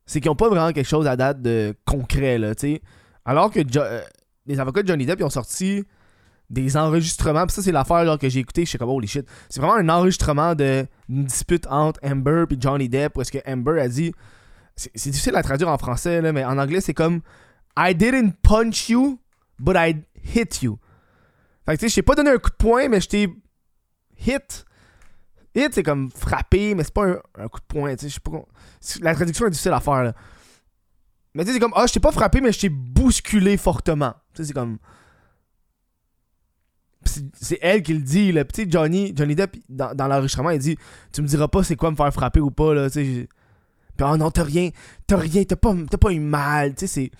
c'est 0.05 0.21
qu'ils 0.21 0.31
ont 0.31 0.35
pas 0.35 0.49
vraiment 0.49 0.71
quelque 0.73 0.87
chose 0.87 1.07
à 1.07 1.15
date 1.15 1.41
de 1.41 1.75
concret, 1.85 2.37
là, 2.37 2.55
tu 2.55 2.61
sais. 2.61 2.81
Alors 3.25 3.51
que 3.51 3.59
euh, 3.77 4.01
les 4.47 4.59
avocats 4.59 4.81
de 4.81 4.87
Johnny 4.87 5.05
Depp, 5.05 5.19
ils 5.19 5.25
ont 5.25 5.29
sorti 5.29 5.83
des 6.49 6.77
enregistrements. 6.77 7.45
Puis 7.45 7.55
ça, 7.55 7.61
c'est 7.61 7.71
l'affaire 7.71 8.17
que 8.17 8.27
j'ai 8.27 8.39
écouté. 8.39 8.65
Je 8.65 8.71
sais 8.71 8.77
comme, 8.77 8.89
holy 8.89 9.07
shit. 9.07 9.27
C'est 9.49 9.59
vraiment 9.59 9.75
un 9.75 9.87
enregistrement 9.89 10.55
d'une 10.55 10.87
dispute 11.25 11.67
entre 11.67 11.99
Amber 12.03 12.45
et 12.49 12.55
Johnny 12.59 12.89
Depp. 12.89 13.13
Parce 13.13 13.29
que 13.29 13.37
Amber 13.47 13.79
a 13.79 13.87
dit. 13.87 14.11
C'est 14.75 15.09
difficile 15.09 15.35
à 15.35 15.43
traduire 15.43 15.67
en 15.67 15.77
français, 15.77 16.21
là, 16.21 16.31
mais 16.31 16.45
en 16.45 16.57
anglais, 16.57 16.79
c'est 16.79 16.93
comme 16.93 17.19
I 17.77 17.93
didn't 17.93 18.31
punch 18.41 18.89
you, 18.89 19.19
but 19.59 19.75
I 19.77 19.97
hit 20.33 20.61
you. 20.61 20.79
Fait 21.65 21.75
que 21.75 21.81
tu 21.81 21.85
sais, 21.85 21.89
je 21.89 21.95
t'ai 21.95 22.01
pas 22.01 22.15
donné 22.15 22.29
un 22.29 22.37
coup 22.37 22.49
de 22.49 22.55
poing, 22.55 22.87
mais 22.87 23.01
je 23.01 23.09
t'ai 23.09 23.29
hit. 24.25 24.65
Hit, 25.55 25.73
c'est 25.73 25.83
comme 25.83 26.11
frapper, 26.11 26.75
mais 26.75 26.83
c'est 26.83 26.93
pas 26.93 27.07
un, 27.07 27.47
coup 27.47 27.59
de 27.59 27.65
poing. 27.67 27.95
Tu 27.95 28.09
sais. 28.09 28.19
La 29.01 29.15
traduction 29.15 29.47
est 29.47 29.49
difficile 29.49 29.73
à 29.73 29.79
faire, 29.79 30.03
là. 30.03 30.13
Mais 31.33 31.43
tu 31.43 31.49
sais, 31.49 31.53
c'est 31.55 31.59
comme, 31.59 31.73
ah, 31.75 31.85
je 31.87 31.93
t'ai 31.93 31.99
pas 31.99 32.11
frappé, 32.11 32.41
mais 32.41 32.51
je 32.51 32.59
t'ai 32.59 32.69
bousculé 32.69 33.57
fortement. 33.57 34.13
Tu 34.33 34.41
sais, 34.41 34.47
c'est 34.47 34.53
comme 34.53 34.77
c'est 37.33 37.59
elle 37.61 37.81
qui 37.81 37.93
le 37.93 38.01
dit. 38.01 38.31
Là. 38.31 38.45
Puis 38.45 38.69
Johnny, 38.69 39.13
Johnny 39.15 39.35
Depp, 39.35 39.57
dans, 39.67 39.93
dans 39.93 40.07
l'enregistrement, 40.07 40.49
il 40.51 40.59
dit 40.59 40.77
Tu 41.11 41.21
me 41.21 41.27
diras 41.27 41.47
pas 41.47 41.63
c'est 41.63 41.75
quoi 41.75 41.91
me 41.91 41.95
faire 41.95 42.13
frapper 42.13 42.39
ou 42.39 42.51
pas. 42.51 42.73
Là, 42.73 42.89
Puis 42.89 43.27
oh 44.01 44.17
non, 44.17 44.31
t'as 44.31 44.43
rien, 44.43 44.69
t'as 45.07 45.17
rien, 45.17 45.43
t'as 45.43 45.55
pas, 45.55 45.73
pas 45.99 46.11
eu 46.11 46.19
mal. 46.19 46.73
c'est... 46.77 47.11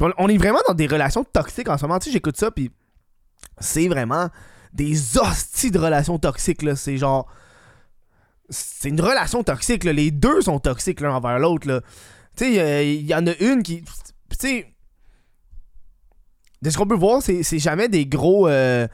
On 0.00 0.28
est 0.28 0.38
vraiment 0.38 0.60
dans 0.66 0.74
des 0.74 0.86
relations 0.86 1.22
toxiques 1.22 1.68
en 1.68 1.76
ce 1.76 1.82
moment. 1.86 1.98
J'écoute 2.00 2.38
ça, 2.38 2.50
puis 2.50 2.70
c'est 3.58 3.88
vraiment 3.88 4.30
des 4.72 5.18
hosties 5.18 5.70
de 5.70 5.78
relations 5.78 6.18
toxiques. 6.18 6.62
Là. 6.62 6.76
C'est 6.76 6.96
genre. 6.96 7.26
C'est 8.48 8.88
une 8.88 9.00
relation 9.00 9.42
toxique. 9.42 9.84
Là. 9.84 9.92
Les 9.92 10.10
deux 10.10 10.42
sont 10.42 10.58
toxiques 10.58 11.00
l'un 11.00 11.14
envers 11.14 11.38
l'autre. 11.38 11.82
Tu 12.36 12.54
sais, 12.54 12.96
il 12.96 13.06
y, 13.06 13.14
en 13.14 13.26
a 13.26 13.34
une 13.40 13.62
qui. 13.62 13.82
Tu 13.82 14.36
sais 14.38 14.72
de 16.62 16.70
ce 16.70 16.78
qu'on 16.78 16.86
peut 16.86 16.94
voir, 16.94 17.20
c'est 17.22 17.58
jamais 17.58 17.88
des 17.88 18.06
gros. 18.06 18.48
Euh, 18.48 18.86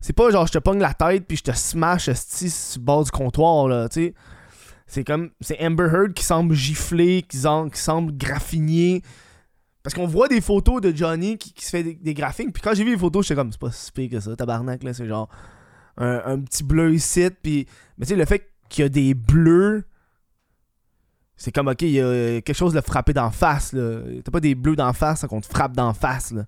c'est 0.00 0.12
pas 0.12 0.30
genre 0.30 0.46
je 0.46 0.52
te 0.52 0.58
pogne 0.58 0.78
la 0.78 0.94
tête 0.94 1.26
puis 1.26 1.36
je 1.36 1.42
te 1.42 1.52
smash 1.52 2.08
sti 2.12 2.48
sur 2.48 2.80
le 2.80 2.84
bord 2.84 3.04
du 3.04 3.10
comptoir, 3.10 3.66
là, 3.66 3.88
tu 3.88 4.06
sais. 4.06 4.14
C'est 4.86 5.04
comme. 5.04 5.30
C'est 5.40 5.60
Amber 5.60 5.88
Heard 5.92 6.14
qui 6.14 6.24
semble 6.24 6.54
gifler, 6.54 7.22
qui, 7.22 7.38
qui 7.38 7.80
semble 7.80 8.16
graffiner. 8.16 9.02
Parce 9.88 9.94
qu'on 9.94 10.06
voit 10.06 10.28
des 10.28 10.42
photos 10.42 10.82
de 10.82 10.94
Johnny 10.94 11.38
qui, 11.38 11.64
se 11.64 11.70
fait 11.70 11.82
des, 11.82 12.12
graphiques. 12.12 12.52
Puis 12.52 12.60
quand 12.62 12.74
j'ai 12.74 12.84
vu 12.84 12.90
les 12.90 12.98
photos, 12.98 13.24
j'étais 13.24 13.40
comme, 13.40 13.50
c'est 13.50 13.58
pas 13.58 13.72
si 13.72 13.90
pire 13.90 14.10
que 14.10 14.20
ça, 14.20 14.36
tabarnak, 14.36 14.82
là. 14.82 14.92
C'est 14.92 15.06
genre 15.06 15.30
un, 15.96 16.38
petit 16.40 16.62
bleu 16.62 16.92
ici. 16.92 17.26
Puis. 17.42 17.66
Mais 17.96 18.04
tu 18.04 18.10
sais, 18.10 18.16
le 18.16 18.26
fait 18.26 18.50
qu'il 18.68 18.82
y 18.82 18.84
a 18.84 18.90
des 18.90 19.14
bleus. 19.14 19.86
C'est 21.38 21.52
comme, 21.52 21.68
ok, 21.68 21.80
il 21.80 21.92
y 21.92 22.02
a 22.02 22.42
quelque 22.42 22.52
chose 22.52 22.74
de 22.74 22.82
frappé 22.82 23.14
d'en 23.14 23.30
face, 23.30 23.72
là. 23.72 24.02
T'as 24.22 24.30
pas 24.30 24.40
des 24.40 24.54
bleus 24.54 24.76
d'en 24.76 24.92
face, 24.92 25.24
qu'on 25.24 25.40
te 25.40 25.46
frappe 25.46 25.74
d'en 25.74 25.94
face, 25.94 26.32
là. 26.32 26.44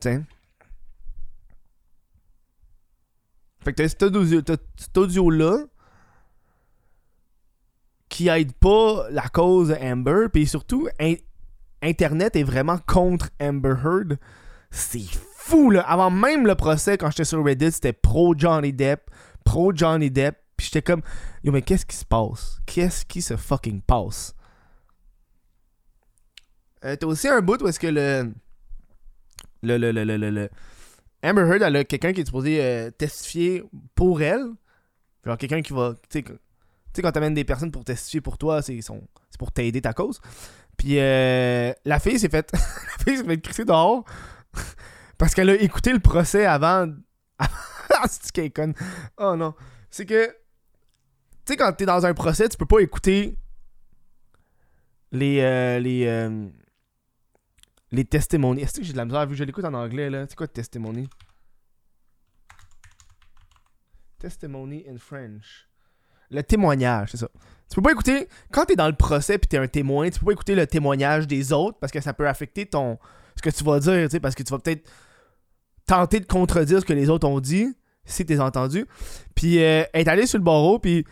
Fait 0.00 0.24
que 3.74 3.82
t'as 3.82 3.88
cet 3.88 4.96
audio-là 4.96 5.66
qui 8.08 8.28
aide 8.28 8.54
pas 8.54 9.06
la 9.10 9.28
cause 9.28 9.76
Amber, 9.82 10.28
puis 10.32 10.46
surtout, 10.46 10.88
Internet 11.82 12.36
est 12.36 12.42
vraiment 12.42 12.78
contre 12.86 13.30
Amber 13.40 13.74
Heard. 13.84 14.18
C'est 14.70 15.06
fou, 15.36 15.70
là. 15.70 15.82
Avant 15.82 16.10
même 16.10 16.46
le 16.46 16.54
procès, 16.54 16.96
quand 16.96 17.10
j'étais 17.10 17.24
sur 17.24 17.44
Reddit, 17.44 17.72
c'était 17.72 17.92
pro 17.92 18.34
Johnny 18.36 18.72
Depp, 18.72 19.10
pro 19.44 19.74
Johnny 19.74 20.10
Depp, 20.10 20.36
puis 20.56 20.66
j'étais 20.66 20.82
comme, 20.82 21.02
yo, 21.42 21.52
mais 21.52 21.62
qu'est-ce 21.62 21.84
qui 21.84 21.96
se 21.96 22.04
passe? 22.04 22.60
Qu'est-ce 22.66 23.04
qui 23.04 23.20
se 23.20 23.36
fucking 23.36 23.82
passe? 23.82 24.34
Euh, 26.84 26.96
t'as 26.96 27.06
aussi 27.06 27.28
un 27.28 27.40
bout 27.40 27.62
où 27.62 27.68
est-ce 27.68 27.78
que 27.78 27.86
le 27.86 28.32
le, 29.62 29.76
le, 29.76 29.92
le, 29.92 30.04
le, 30.04 30.30
le, 30.30 30.48
Amber 31.22 31.42
Heard, 31.42 31.62
a 31.62 31.84
quelqu'un 31.84 32.12
qui 32.12 32.22
est 32.22 32.26
supposé 32.26 32.60
euh, 32.60 32.90
testifier 32.90 33.62
pour 33.94 34.22
elle. 34.22 34.44
Genre 35.24 35.38
quelqu'un 35.38 35.62
qui 35.62 35.72
va. 35.72 35.94
Tu 36.10 36.20
sais, 36.20 36.24
quand 37.00 37.12
t'amènes 37.12 37.34
des 37.34 37.44
personnes 37.44 37.70
pour 37.70 37.84
testifier 37.84 38.20
pour 38.20 38.36
toi, 38.36 38.60
c'est 38.60 38.80
pour 39.38 39.52
t'aider 39.52 39.80
ta 39.80 39.92
cause. 39.92 40.20
Puis 40.76 40.98
euh, 40.98 41.72
la 41.84 41.98
fille 42.00 42.18
s'est 42.18 42.28
faite. 42.28 42.50
la 42.52 43.04
fille 43.04 43.16
s'est 43.16 43.24
fait 43.24 43.40
crisser 43.40 43.64
dehors. 43.64 44.04
parce 45.18 45.34
qu'elle 45.34 45.50
a 45.50 45.54
écouté 45.54 45.92
le 45.92 46.00
procès 46.00 46.44
avant. 46.44 46.92
C'est 48.08 48.32
qu'elle 48.32 48.52
conne? 48.52 48.74
Oh 49.18 49.36
non. 49.36 49.54
C'est 49.90 50.06
que. 50.06 50.26
Tu 50.26 51.52
sais, 51.52 51.56
quand 51.56 51.72
t'es 51.72 51.86
dans 51.86 52.04
un 52.04 52.14
procès, 52.14 52.48
tu 52.48 52.56
peux 52.56 52.66
pas 52.66 52.80
écouter 52.80 53.36
les. 55.12 55.40
Euh, 55.40 55.78
les 55.78 56.06
les 57.92 58.06
testimonies. 58.06 58.62
Est-ce 58.62 58.80
que 58.80 58.84
j'ai 58.84 58.92
de 58.92 58.96
la 58.96 59.04
misère? 59.04 59.26
Vu 59.26 59.32
que 59.32 59.38
je 59.38 59.44
l'écoute 59.44 59.64
en 59.64 59.74
anglais 59.74 60.10
là 60.10 60.26
C'est 60.28 60.34
quoi 60.34 60.48
testimony? 60.48 61.08
Testimony 64.18 64.84
in 64.88 64.98
French. 64.98 65.68
Le 66.32 66.42
témoignage, 66.42 67.10
c'est 67.12 67.18
ça. 67.18 67.28
Tu 67.68 67.76
peux 67.76 67.82
pas 67.82 67.92
écouter. 67.92 68.28
Quand 68.50 68.64
t'es 68.64 68.76
dans 68.76 68.88
le 68.88 68.94
procès 68.94 69.38
puis 69.38 69.48
t'es 69.48 69.56
un 69.58 69.68
témoin, 69.68 70.10
tu 70.10 70.18
peux 70.18 70.26
pas 70.26 70.32
écouter 70.32 70.54
le 70.54 70.66
témoignage 70.66 71.26
des 71.26 71.52
autres 71.52 71.78
parce 71.78 71.92
que 71.92 72.00
ça 72.00 72.12
peut 72.12 72.28
affecter 72.28 72.66
ton. 72.66 72.98
ce 73.36 73.42
que 73.42 73.50
tu 73.50 73.64
vas 73.64 73.80
dire, 73.80 74.08
tu 74.08 74.10
sais, 74.10 74.20
parce 74.20 74.34
que 74.34 74.42
tu 74.42 74.50
vas 74.50 74.58
peut-être 74.58 74.90
tenter 75.86 76.20
de 76.20 76.26
contredire 76.26 76.80
ce 76.80 76.84
que 76.84 76.92
les 76.92 77.08
autres 77.08 77.26
ont 77.26 77.40
dit, 77.40 77.74
si 78.04 78.24
t'es 78.26 78.40
entendu. 78.40 78.86
Puis 79.34 79.62
euh, 79.62 79.84
elle 79.92 80.02
est 80.02 80.08
allée 80.08 80.26
sur 80.26 80.38
le 80.38 80.44
barreau, 80.44 80.78
puis 80.78 81.06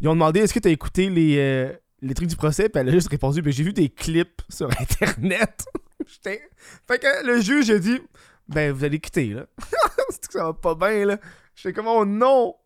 ils 0.00 0.08
ont 0.08 0.14
demandé 0.14 0.40
est-ce 0.40 0.54
que 0.54 0.58
t'as 0.58 0.70
écouté 0.70 1.10
les, 1.10 1.36
euh, 1.38 1.72
les 2.00 2.14
trucs 2.14 2.28
du 2.28 2.36
procès, 2.36 2.68
puis 2.68 2.80
elle 2.80 2.88
a 2.88 2.92
juste 2.92 3.08
répondu, 3.08 3.42
puis 3.42 3.52
j'ai 3.52 3.64
vu 3.64 3.72
des 3.72 3.88
clips 3.88 4.42
sur 4.48 4.70
internet. 4.70 5.64
Fait 6.22 6.98
que 6.98 7.26
le 7.26 7.40
juge 7.40 7.70
a 7.70 7.78
dit 7.78 8.00
ben 8.48 8.72
vous 8.72 8.84
allez 8.84 8.98
quitter 8.98 9.28
là. 9.28 9.46
c'est 10.08 10.26
que 10.26 10.32
ça 10.32 10.44
va 10.44 10.54
pas 10.54 10.74
bien 10.74 11.04
là. 11.04 11.18
J'étais 11.54 11.72
comme 11.72 11.88
oh 11.88 12.04
non! 12.04 12.56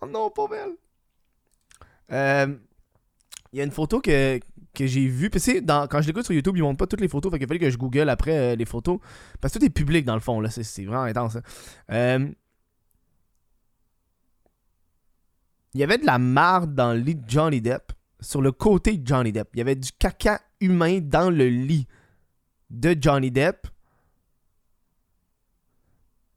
Oh 0.00 0.06
non, 0.06 0.30
pas 0.30 0.46
belle! 0.46 0.76
Euh, 2.12 2.56
Il 3.52 3.58
y 3.58 3.60
a 3.60 3.64
une 3.64 3.70
photo 3.70 4.00
que, 4.00 4.38
que 4.74 4.86
j'ai 4.86 5.06
vue. 5.08 5.30
Puis 5.30 5.40
quand 5.66 6.00
je 6.02 6.06
l'écoute 6.06 6.24
sur 6.24 6.34
YouTube, 6.34 6.56
ils 6.56 6.62
montrent 6.62 6.78
pas 6.78 6.86
toutes 6.86 7.00
les 7.00 7.08
photos. 7.08 7.32
Fait 7.32 7.38
qu'il 7.38 7.48
fallait 7.48 7.60
que 7.60 7.70
je 7.70 7.76
google 7.78 8.08
après 8.08 8.36
euh, 8.52 8.56
les 8.56 8.64
photos. 8.64 8.98
Parce 9.40 9.54
que 9.54 9.58
tout 9.58 9.64
est 9.64 9.70
public 9.70 10.04
dans 10.04 10.14
le 10.14 10.20
fond. 10.20 10.40
là 10.40 10.50
C'est 10.50 10.84
vraiment 10.84 11.02
intense. 11.02 11.36
hein. 11.36 11.42
Euh, 11.92 12.28
Il 15.74 15.80
y 15.80 15.84
avait 15.84 15.98
de 15.98 16.06
la 16.06 16.18
marde 16.18 16.74
dans 16.74 16.92
le 16.92 16.98
lit 17.00 17.14
de 17.14 17.28
Johnny 17.28 17.60
Depp. 17.60 17.92
Sur 18.20 18.42
le 18.42 18.52
côté 18.52 18.96
de 18.98 19.06
Johnny 19.06 19.32
Depp. 19.32 19.48
Il 19.54 19.58
y 19.58 19.60
avait 19.62 19.76
du 19.76 19.90
caca 19.92 20.40
humain 20.60 21.00
dans 21.00 21.30
le 21.30 21.48
lit 21.48 21.86
de 22.70 22.94
Johnny 23.00 23.30
Depp. 23.30 23.66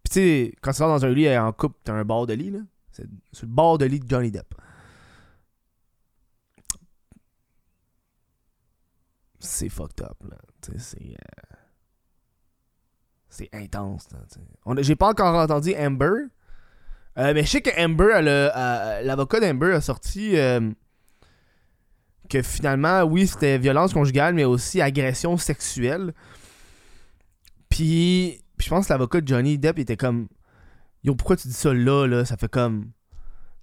Puis 0.03 0.09
tu 0.09 0.13
sais, 0.13 0.55
quand 0.61 0.71
tu 0.71 0.77
sors 0.77 0.87
dans 0.87 1.05
un 1.05 1.09
lit 1.09 1.35
en 1.37 1.51
couple, 1.51 1.77
t'as 1.83 1.93
un 1.93 2.05
bord 2.05 2.25
de 2.27 2.33
lit, 2.33 2.51
là. 2.51 2.59
C'est 2.91 3.03
le 3.41 3.47
bord 3.47 3.77
de 3.79 3.85
lit 3.85 3.99
de 3.99 4.09
Johnny 4.09 4.31
Depp. 4.31 4.53
C'est 9.43 9.69
fucked 9.69 10.01
up, 10.01 10.17
là. 10.29 10.37
C'est. 10.77 10.97
euh, 11.01 11.55
C'est 13.29 13.49
intense, 13.53 14.07
là. 14.11 14.19
J'ai 14.81 14.95
pas 14.95 15.09
encore 15.09 15.35
entendu 15.35 15.75
Amber. 15.75 16.27
Euh, 17.17 17.33
mais 17.33 17.43
je 17.43 17.49
sais 17.49 17.61
que 17.61 17.69
Amber, 17.83 18.09
euh, 18.13 19.01
l'avocat 19.03 19.39
d'Amber 19.39 19.73
a 19.73 19.81
sorti 19.81 20.35
que 22.29 22.41
finalement, 22.41 23.03
oui, 23.03 23.27
c'était 23.27 23.57
violence 23.57 23.93
conjugale, 23.93 24.33
mais 24.33 24.45
aussi 24.45 24.81
agression 24.81 25.37
sexuelle. 25.37 26.13
Puis, 27.69 28.41
je 28.59 28.69
pense 28.69 28.87
que 28.87 28.93
l'avocat 28.93 29.21
de 29.21 29.27
Johnny 29.27 29.57
Depp 29.57 29.79
était 29.79 29.97
comme 29.97 30.27
Yo, 31.03 31.15
pourquoi 31.15 31.35
tu 31.35 31.47
dis 31.49 31.53
ça 31.53 31.73
là, 31.73 32.07
là? 32.07 32.23
Ça 32.23 32.37
fait 32.37 32.47
comme 32.49 32.91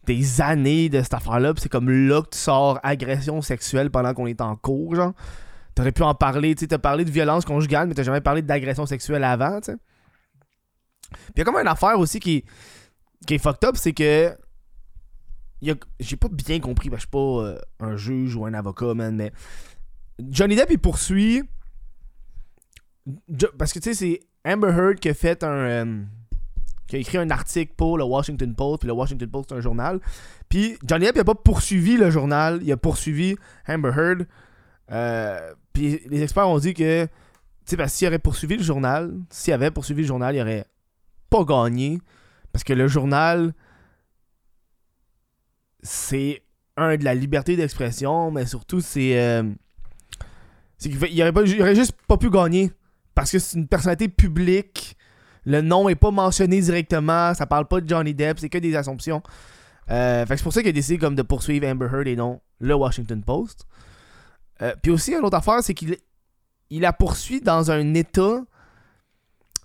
des 0.05 0.41
années 0.41 0.89
de 0.89 1.01
cette 1.03 1.15
affaire-là, 1.15 1.55
c'est 1.57 1.69
comme 1.71 1.89
là 1.91 2.23
que 2.23 2.31
tu 2.31 2.39
sors 2.39 2.79
agression 2.83 3.41
sexuelle 3.43 3.91
pendant 3.91 4.13
qu'on 4.15 4.27
est 4.27 4.41
en 4.41 4.57
cours, 4.57 4.95
genre. 4.95 5.13
T'aurais 5.81 5.93
pu 5.93 6.03
en 6.03 6.15
parler, 6.15 6.55
tu 6.55 6.69
t'as 6.69 6.77
parlé 6.77 7.07
de 7.07 7.11
violence 7.11 7.47
conjugale, 7.47 7.89
mais 7.89 7.95
t'as 7.95 8.03
jamais 8.03 8.21
parlé 8.21 8.43
d'agression 8.43 8.85
sexuelle 8.85 9.25
avant, 9.25 9.63
tu 9.63 9.73
sais. 9.73 9.79
Puis 11.09 11.39
y 11.39 11.41
a 11.41 11.45
comme 11.45 11.57
une 11.57 11.67
affaire 11.67 11.99
aussi 11.99 12.21
qui, 12.21 12.45
qui 13.27 13.37
est 13.37 13.39
fucked 13.39 13.67
up, 13.67 13.77
c'est 13.79 13.95
que. 13.95 14.37
J'ai 15.99 16.17
pas 16.17 16.29
bien 16.29 16.61
compris, 16.61 16.91
que 16.91 16.97
je 16.97 17.01
suis 17.01 17.09
pas 17.09 17.19
euh, 17.19 17.59
un 17.79 17.97
juge 17.97 18.37
ou 18.37 18.45
un 18.45 18.53
avocat, 18.53 18.93
man, 18.93 19.17
mais. 19.17 19.33
Johnny 20.29 20.55
Depp, 20.55 20.71
il 20.71 20.79
poursuit. 20.79 21.45
Parce 23.57 23.73
que 23.73 23.79
tu 23.79 23.95
sais, 23.95 23.95
c'est 23.95 24.21
Amber 24.45 24.69
Heard 24.69 24.97
qui 24.97 25.09
a 25.09 25.15
fait 25.15 25.43
un. 25.43 25.49
euh, 25.49 26.03
qui 26.89 26.97
a 26.97 26.99
écrit 26.99 27.17
un 27.17 27.31
article 27.31 27.73
pour 27.75 27.97
le 27.97 28.05
Washington 28.05 28.55
Post, 28.55 28.81
puis 28.81 28.89
le 28.89 28.93
Washington 28.93 29.31
Post 29.31 29.49
c'est 29.49 29.57
un 29.57 29.63
journal. 29.63 29.99
Puis 30.51 30.77
Johnny 30.87 31.07
Depp 31.07 31.17
il 31.17 31.21
a 31.21 31.25
pas 31.25 31.35
poursuivi 31.35 31.97
le 31.97 32.11
journal, 32.11 32.61
il 32.63 32.71
a 32.71 32.77
poursuivi 32.77 33.35
Amber 33.67 33.93
Heard. 33.97 34.27
Euh, 34.91 35.55
puis 35.73 36.01
les 36.09 36.23
experts 36.23 36.49
ont 36.49 36.59
dit 36.59 36.75
que, 36.75 37.05
tu 37.05 37.11
sais, 37.65 37.77
parce 37.77 37.93
s'il 37.93 38.09
aurait 38.09 38.19
poursuivi 38.19 38.57
le 38.57 38.63
journal, 38.63 39.13
s'il 39.31 39.53
avait 39.55 39.71
poursuivi 39.71 40.03
le 40.03 40.09
journal, 40.09 40.35
il 40.35 40.41
aurait 40.41 40.67
pas 41.29 41.45
gagné. 41.45 42.01
Parce 42.53 42.65
que 42.65 42.73
le 42.73 42.89
journal, 42.89 43.55
c'est 45.83 46.43
un 46.77 46.97
de 46.97 47.05
la 47.05 47.15
liberté 47.15 47.57
d'expression, 47.57 48.31
mais 48.31 48.47
surtout 48.47 48.81
c'est. 48.81 49.19
euh, 49.21 49.45
c'est 50.79 50.89
qu'il 50.89 51.23
aurait, 51.23 51.33
il 51.47 51.63
aurait 51.63 51.75
juste 51.75 51.93
pas 52.09 52.17
pu 52.17 52.31
gagner. 52.31 52.73
Parce 53.15 53.31
que 53.31 53.39
c'est 53.39 53.59
une 53.59 53.69
personnalité 53.69 54.09
publique. 54.09 54.97
Le 55.45 55.61
nom 55.61 55.89
est 55.89 55.95
pas 55.95 56.11
mentionné 56.11 56.61
directement. 56.61 57.35
Ça 57.35 57.47
parle 57.47 57.67
pas 57.67 57.81
de 57.81 57.89
Johnny 57.89 58.15
Depp. 58.15 58.39
C'est 58.39 58.49
que 58.49 58.59
des 58.59 58.75
assumptions. 58.75 59.23
Euh, 59.91 60.25
c'est 60.29 60.43
pour 60.43 60.53
ça 60.53 60.61
qu'il 60.61 60.71
a 60.71 60.73
décidé 60.73 60.99
comme 60.99 61.15
de 61.15 61.23
poursuivre 61.23 61.67
Amber 61.67 61.89
Heard 61.93 62.07
et 62.07 62.17
non 62.17 62.41
le 62.61 62.75
Washington 62.75 63.23
Post. 63.23 63.67
Euh, 64.63 64.75
Puis 64.83 64.91
aussi, 64.93 65.13
une 65.13 65.25
autre 65.25 65.37
affaire, 65.37 65.63
c'est 65.63 65.75
qu'il 65.75 65.97
il 66.71 66.83
la 66.83 66.93
poursuit 66.93 67.41
dans 67.41 67.71
un 67.71 67.95
état. 67.95 68.45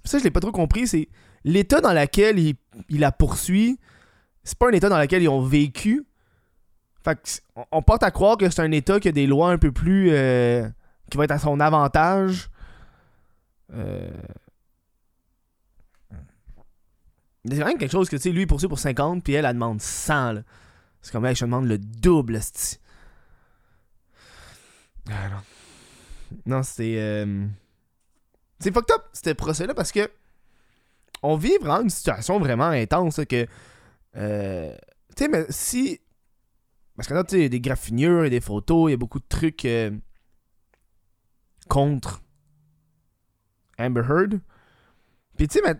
Ça, 0.03 0.17
je 0.17 0.23
l'ai 0.23 0.31
pas 0.31 0.39
trop 0.39 0.51
compris. 0.51 0.87
C'est 0.87 1.09
l'état 1.43 1.81
dans 1.81 1.93
lequel 1.93 2.39
il, 2.39 2.55
il 2.89 2.99
la 2.99 3.11
poursuit. 3.11 3.79
C'est 4.43 4.57
pas 4.57 4.69
un 4.69 4.73
état 4.73 4.89
dans 4.89 4.99
lequel 4.99 5.21
ils 5.23 5.29
ont 5.29 5.41
vécu. 5.41 6.05
Fait 7.03 7.15
que 7.15 7.29
on- 7.71 7.81
porte 7.83 8.01
à 8.03 8.09
croire 8.11 8.37
que 8.37 8.49
c'est 8.49 8.61
un 8.61 8.71
état 8.71 8.99
qui 8.99 9.07
a 9.07 9.11
des 9.11 9.27
lois 9.27 9.51
un 9.51 9.57
peu 9.57 9.71
plus. 9.71 10.09
euh, 10.11 10.67
qui 11.11 11.17
va 11.17 11.25
être 11.25 11.31
à 11.31 11.39
son 11.39 11.59
avantage. 11.59 12.49
Euh... 13.73 14.09
C'est 17.47 17.59
quand 17.59 17.67
même 17.67 17.77
quelque 17.77 17.91
chose 17.91 18.09
que, 18.09 18.15
tu 18.15 18.23
sais, 18.23 18.31
lui, 18.31 18.41
il 18.41 18.47
poursuit 18.47 18.67
pour 18.67 18.79
50, 18.79 19.23
puis 19.23 19.33
elle, 19.33 19.45
elle 19.45 19.53
demande 19.53 19.79
100, 19.79 20.31
là. 20.33 20.41
C'est 21.01 21.11
comme, 21.11 21.25
hey, 21.27 21.35
je 21.35 21.45
demande 21.45 21.65
le 21.67 21.77
double, 21.77 22.37
esti. 22.37 22.79
Ah 25.09 25.29
non. 25.29 25.41
Non, 26.45 26.63
c'est... 26.63 26.95
euh, 26.97 27.47
C'est 28.59 28.73
fucked 28.73 28.91
up, 28.95 29.03
ce 29.13 29.31
procès-là, 29.31 29.73
parce 29.73 29.91
que 29.91 30.09
on 31.21 31.37
vit 31.37 31.57
vraiment 31.59 31.81
une 31.81 31.89
situation 31.89 32.39
vraiment 32.39 32.67
intense, 32.69 33.21
que... 33.29 33.47
euh, 34.15 34.75
Tu 35.15 35.23
sais, 35.23 35.27
mais 35.27 35.45
si... 35.49 35.99
Parce 36.95 37.07
que 37.09 37.13
là, 37.13 37.23
tu 37.23 37.49
des 37.49 37.59
graffinures, 37.61 38.23
a 38.23 38.29
des 38.29 38.41
photos, 38.41 38.89
il 38.89 38.91
y 38.91 38.93
a 38.93 38.97
beaucoup 38.97 39.19
de 39.19 39.25
trucs 39.27 39.65
euh, 39.65 39.91
contre 41.67 42.21
Amber 43.77 44.03
Heard. 44.09 44.39
Puis 45.37 45.47
tu 45.49 45.59
sais, 45.59 45.61
mais 45.65 45.75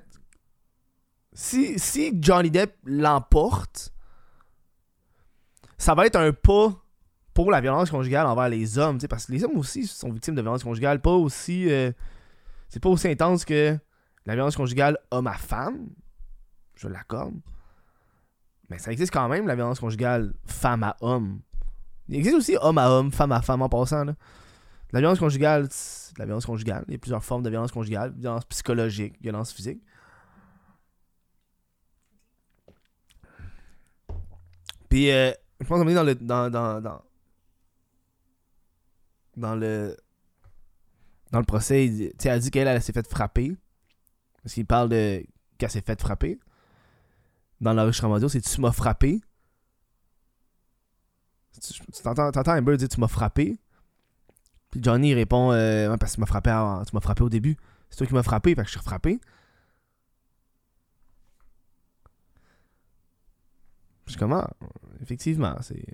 si, 1.34 1.80
si 1.80 2.18
Johnny 2.22 2.52
Depp 2.52 2.76
l'emporte, 2.84 3.94
ça 5.78 5.96
va 5.96 6.06
être 6.06 6.18
un 6.18 6.34
pas 6.34 6.85
pour 7.36 7.52
la 7.52 7.62
violence 7.62 7.92
conjugale 7.92 8.26
envers 8.26 8.50
les 8.50 8.80
hommes, 8.80 8.98
parce 9.10 9.28
que 9.28 9.34
les 9.34 9.44
hommes 9.44 9.58
aussi 9.58 9.86
sont 9.86 10.12
victimes 10.12 10.36
de 10.36 10.42
violence 10.42 10.64
conjugale, 10.64 11.00
pas 11.02 11.12
aussi... 11.12 11.70
euh, 11.70 11.92
c'est 12.70 12.80
pas 12.80 12.90
aussi 12.90 13.08
intense 13.08 13.46
que 13.46 13.78
la 14.26 14.34
violence 14.34 14.56
conjugale 14.56 14.98
homme 15.12 15.28
à 15.28 15.34
femme, 15.34 15.90
je 16.76 16.88
l'accorde. 16.88 17.36
Mais 18.70 18.80
ça 18.80 18.92
existe 18.92 19.14
quand 19.14 19.28
même, 19.28 19.48
la 19.48 19.56
violence 19.56 19.80
conjugale 19.80 20.34
femme 20.46 20.84
à 20.84 20.96
homme. 21.02 21.42
Il 22.08 22.16
existe 22.16 22.38
aussi 22.38 22.58
homme 22.60 22.78
à 22.78 22.90
homme, 22.90 23.12
femme 23.12 23.34
à 23.34 23.42
femme 23.42 23.62
en 23.62 23.70
passant, 23.70 24.06
là. 24.06 24.16
La 24.94 25.02
violence 25.02 25.20
conjugale, 25.20 25.68
c'est 25.72 26.18
la 26.18 26.24
violence 26.26 26.46
conjugale. 26.46 26.86
Il 26.88 26.94
y 26.94 26.96
a 26.96 27.00
plusieurs 27.00 27.24
formes 27.24 27.44
de 27.44 27.50
violence 27.50 27.72
conjugale. 27.72 28.14
Violence 28.16 28.46
psychologique, 28.46 29.16
violence 29.22 29.52
physique. 29.52 29.82
Puis, 34.88 35.12
euh, 35.12 35.34
je 35.60 35.68
pense 35.68 35.82
qu'on 35.82 35.88
est 35.90 35.94
dans 35.94 36.04
le. 36.04 36.16
Dans, 36.16 37.02
dans 39.36 39.56
le. 39.56 39.96
Dans 41.32 41.40
le 41.40 41.46
procès, 41.46 41.86
il 41.88 42.14
elle 42.24 42.40
dit 42.40 42.52
qu'elle, 42.52 42.68
elle 42.68 42.82
s'est 42.82 42.94
fait 42.94 43.08
frapper. 43.08 43.56
Parce 44.44 44.54
qu'il 44.54 44.66
parle 44.66 44.90
de. 44.90 45.26
qu'elle 45.58 45.70
s'est 45.70 45.82
fait 45.82 46.00
frapper. 46.00 46.40
Dans 47.62 47.74
l'enregistrement 47.74 48.16
audio, 48.16 48.30
c'est 48.30 48.42
Tu 48.42 48.62
m'as 48.62 48.72
frappé. 48.72 49.22
Tu 51.54 52.02
t'entends, 52.04 52.58
Amber 52.58 52.78
dire 52.78 52.90
Tu 52.90 53.00
m'as 53.00 53.08
frappé. 53.08 53.58
Puis 54.72 54.82
Johnny 54.84 55.14
répond 55.14 55.52
euh, 55.52 55.96
parce 55.98 56.12
que 56.12 56.16
tu 56.16 56.22
m'as 56.22 56.28
frappé, 56.28 56.52
tu 56.86 56.96
m'as 56.96 57.02
frappé 57.02 57.24
au 57.24 57.30
début. 57.30 57.56
C'est 57.90 57.98
toi 57.98 58.08
qui 58.08 58.14
m'as 58.14 58.24
frappé, 58.24 58.56
fait 58.56 58.62
que 58.64 58.68
je 58.68 58.72
suis 58.72 58.82
frappé. 58.82 59.20
Je 64.08 64.18
comment 64.18 64.48
Effectivement, 65.02 65.56
c'est. 65.62 65.86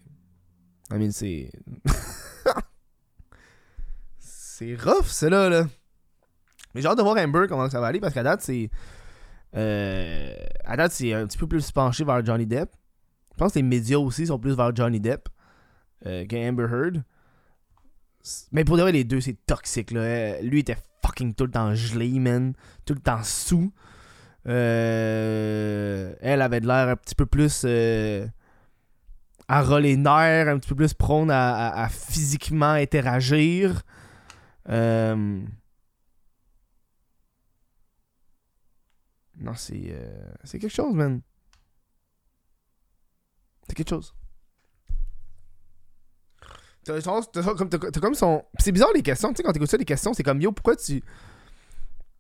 I 0.91 0.97
mean, 0.97 1.11
c'est. 1.11 1.51
c'est 4.61 4.75
rough, 4.75 5.07
c'est 5.07 5.29
là. 5.29 5.65
Mais 6.73 6.81
j'ai 6.81 6.87
hâte 6.87 6.97
de 6.97 7.03
voir 7.03 7.17
Amber 7.17 7.45
comment 7.49 7.69
ça 7.69 7.79
va 7.79 7.87
aller 7.87 7.99
parce 7.99 8.13
qu'à 8.13 8.23
date, 8.23 8.41
c'est. 8.41 8.69
Euh, 9.55 10.33
à 10.63 10.77
date, 10.77 10.91
c'est 10.91 11.13
un 11.13 11.25
petit 11.25 11.37
peu 11.37 11.47
plus 11.47 11.71
penché 11.71 12.03
vers 12.03 12.23
Johnny 12.23 12.45
Depp. 12.45 12.69
Je 13.33 13.37
pense 13.37 13.53
que 13.53 13.59
les 13.59 13.63
médias 13.63 13.97
aussi 13.97 14.27
sont 14.27 14.37
plus 14.37 14.55
vers 14.55 14.73
Johnny 14.75 14.99
Depp 14.99 15.29
euh, 16.05 16.25
que 16.25 16.49
Amber 16.49 16.67
Heard. 16.71 17.03
Mais 18.51 18.63
pour 18.63 18.77
de 18.77 18.83
vrai, 18.83 18.91
les 18.91 19.03
deux, 19.03 19.19
c'est 19.19 19.37
toxique. 19.45 19.91
Là. 19.91 20.01
Euh, 20.01 20.41
Lui 20.41 20.59
était 20.59 20.77
fucking 21.03 21.33
tout 21.33 21.45
le 21.45 21.51
temps 21.51 21.73
gelé, 21.73 22.19
man. 22.19 22.53
Tout 22.85 22.93
le 22.93 22.99
temps 22.99 23.23
sous. 23.23 23.73
Euh, 24.47 26.13
elle 26.21 26.41
avait 26.41 26.61
de 26.61 26.67
l'air 26.67 26.87
un 26.87 26.95
petit 26.95 27.15
peu 27.15 27.25
plus 27.25 27.65
à 29.47 29.61
ras 29.63 29.81
nerfs, 29.81 30.47
un 30.47 30.59
petit 30.59 30.69
peu 30.69 30.75
plus 30.75 30.93
prône 30.93 31.31
à 31.31 31.89
physiquement 31.89 32.73
interagir. 32.73 33.81
Euh, 34.69 35.43
Non, 39.37 39.53
c'est. 39.55 39.81
euh, 39.87 40.31
C'est 40.43 40.59
quelque 40.59 40.71
chose, 40.73 40.93
man. 40.93 41.21
C'est 43.67 43.75
quelque 43.75 43.89
chose. 43.89 44.13
T'as 46.83 46.99
comme, 47.55 47.69
comme 47.69 48.15
son. 48.15 48.43
C'est 48.59 48.71
bizarre 48.71 48.91
les 48.93 49.03
questions, 49.03 49.29
tu 49.29 49.37
sais, 49.37 49.43
quand 49.43 49.51
t'écoutes 49.53 49.69
ça, 49.69 49.77
les 49.77 49.85
questions, 49.85 50.13
c'est 50.13 50.23
comme 50.23 50.41
yo, 50.41 50.51
pourquoi 50.51 50.75
tu. 50.75 50.93
Il 50.93 51.01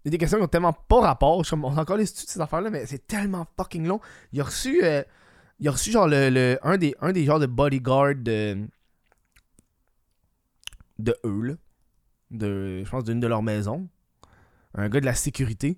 y 0.05 0.07
a 0.07 0.11
des 0.11 0.17
questions 0.17 0.37
qui 0.37 0.43
ont 0.43 0.47
tellement 0.47 0.73
pas 0.73 1.01
rapport. 1.01 1.39
Je 1.43 1.47
suis 1.47 1.49
comme, 1.51 1.65
on 1.65 1.75
a 1.77 1.81
encore 1.81 1.97
les 1.97 2.09
études 2.09 2.25
de 2.25 2.29
ces 2.31 2.41
affaires-là, 2.41 2.69
mais 2.69 2.85
c'est 2.85 3.05
tellement 3.07 3.45
fucking 3.57 3.85
long. 3.87 3.99
Il 4.31 4.41
a 4.41 4.43
reçu. 4.43 4.83
euh, 4.83 5.03
il 5.59 5.67
a 5.67 5.71
reçu 5.71 5.91
genre 5.91 6.07
le, 6.07 6.29
le- 6.29 6.59
un, 6.63 6.77
des, 6.77 6.95
un 7.01 7.11
des 7.11 7.25
genres 7.25 7.39
de 7.39 7.45
bodyguard 7.47 8.15
de. 8.15 8.67
de 10.99 11.15
eux, 11.25 11.41
là. 11.41 11.53
De, 12.31 12.83
je 12.83 12.89
pense 12.89 13.03
d'une 13.03 13.19
de 13.19 13.27
leurs 13.27 13.43
maisons. 13.43 13.87
Un 14.73 14.89
gars 14.89 14.99
de 14.99 15.05
la 15.05 15.13
sécurité. 15.13 15.77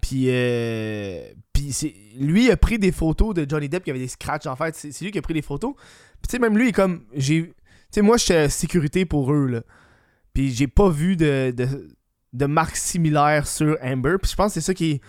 Puis, 0.00 0.26
euh, 0.28 1.32
puis 1.52 1.72
c'est, 1.72 1.94
lui 2.16 2.50
a 2.50 2.56
pris 2.56 2.78
des 2.78 2.92
photos 2.92 3.34
de 3.34 3.46
Johnny 3.48 3.68
Depp 3.68 3.84
qui 3.84 3.90
avait 3.90 3.98
des 3.98 4.08
scratchs 4.08 4.46
en 4.46 4.54
fait. 4.54 4.74
C'est, 4.74 5.00
lui 5.02 5.10
qui 5.10 5.18
a 5.18 5.22
pris 5.22 5.34
les 5.34 5.42
photos. 5.42 5.74
Puis 5.74 6.28
tu 6.28 6.32
sais, 6.32 6.38
même 6.38 6.56
lui, 6.56 6.66
il 6.66 6.68
est 6.68 6.72
comme. 6.72 7.04
Tu 7.18 7.54
sais, 7.90 8.02
moi, 8.02 8.16
j'étais 8.16 8.48
sécurité 8.48 9.04
pour 9.04 9.32
eux, 9.32 9.46
là. 9.46 9.62
Puis 10.34 10.52
j'ai 10.52 10.68
pas 10.68 10.88
vu 10.88 11.16
de 11.16 12.46
marque 12.46 12.76
similaire 12.76 13.46
sur 13.46 13.76
Amber. 13.82 14.16
Puis 14.20 14.30
je 14.30 14.36
pense 14.36 14.54
que 14.54 14.60
c'est 14.60 14.66
ça 14.66 14.74
qui, 14.74 15.00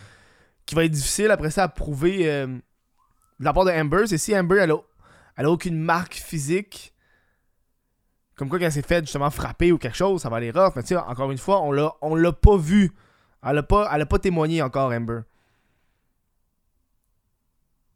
qui 0.65 0.75
va 0.75 0.85
être 0.85 0.91
difficile 0.91 1.31
après 1.31 1.49
ça 1.49 1.63
à 1.63 1.67
prouver 1.67 2.29
euh, 2.29 2.45
de 2.47 3.45
la 3.45 3.53
part 3.53 3.65
de 3.65 3.71
Amber. 3.71 4.03
C'est 4.05 4.19
si 4.19 4.37
Amber, 4.37 4.59
elle 4.61 4.71
a, 4.71 4.77
elle 5.35 5.45
a 5.45 5.51
aucune 5.51 5.79
marque 5.79 6.13
physique. 6.13 6.93
Comme 8.39 8.47
quoi 8.47 8.57
qu'elle 8.57 8.71
s'est 8.71 8.81
fait 8.81 9.01
justement 9.01 9.29
frapper 9.29 9.73
ou 9.73 9.77
quelque 9.77 9.97
chose, 9.97 10.21
ça 10.21 10.29
va 10.29 10.37
aller 10.37 10.49
rough. 10.49 10.71
Mais 10.77 10.81
tu 10.81 10.87
sais, 10.87 10.95
encore 10.95 11.29
une 11.29 11.37
fois, 11.37 11.61
on 11.61 11.73
l'a, 11.73 11.91
l'a 12.15 12.31
pas 12.31 12.55
vu. 12.55 12.95
Elle 13.43 13.57
a 13.57 13.63
pas, 13.63 13.89
elle 13.93 14.05
pas 14.05 14.17
témoigné 14.17 14.61
encore, 14.61 14.93
Amber. 14.93 15.19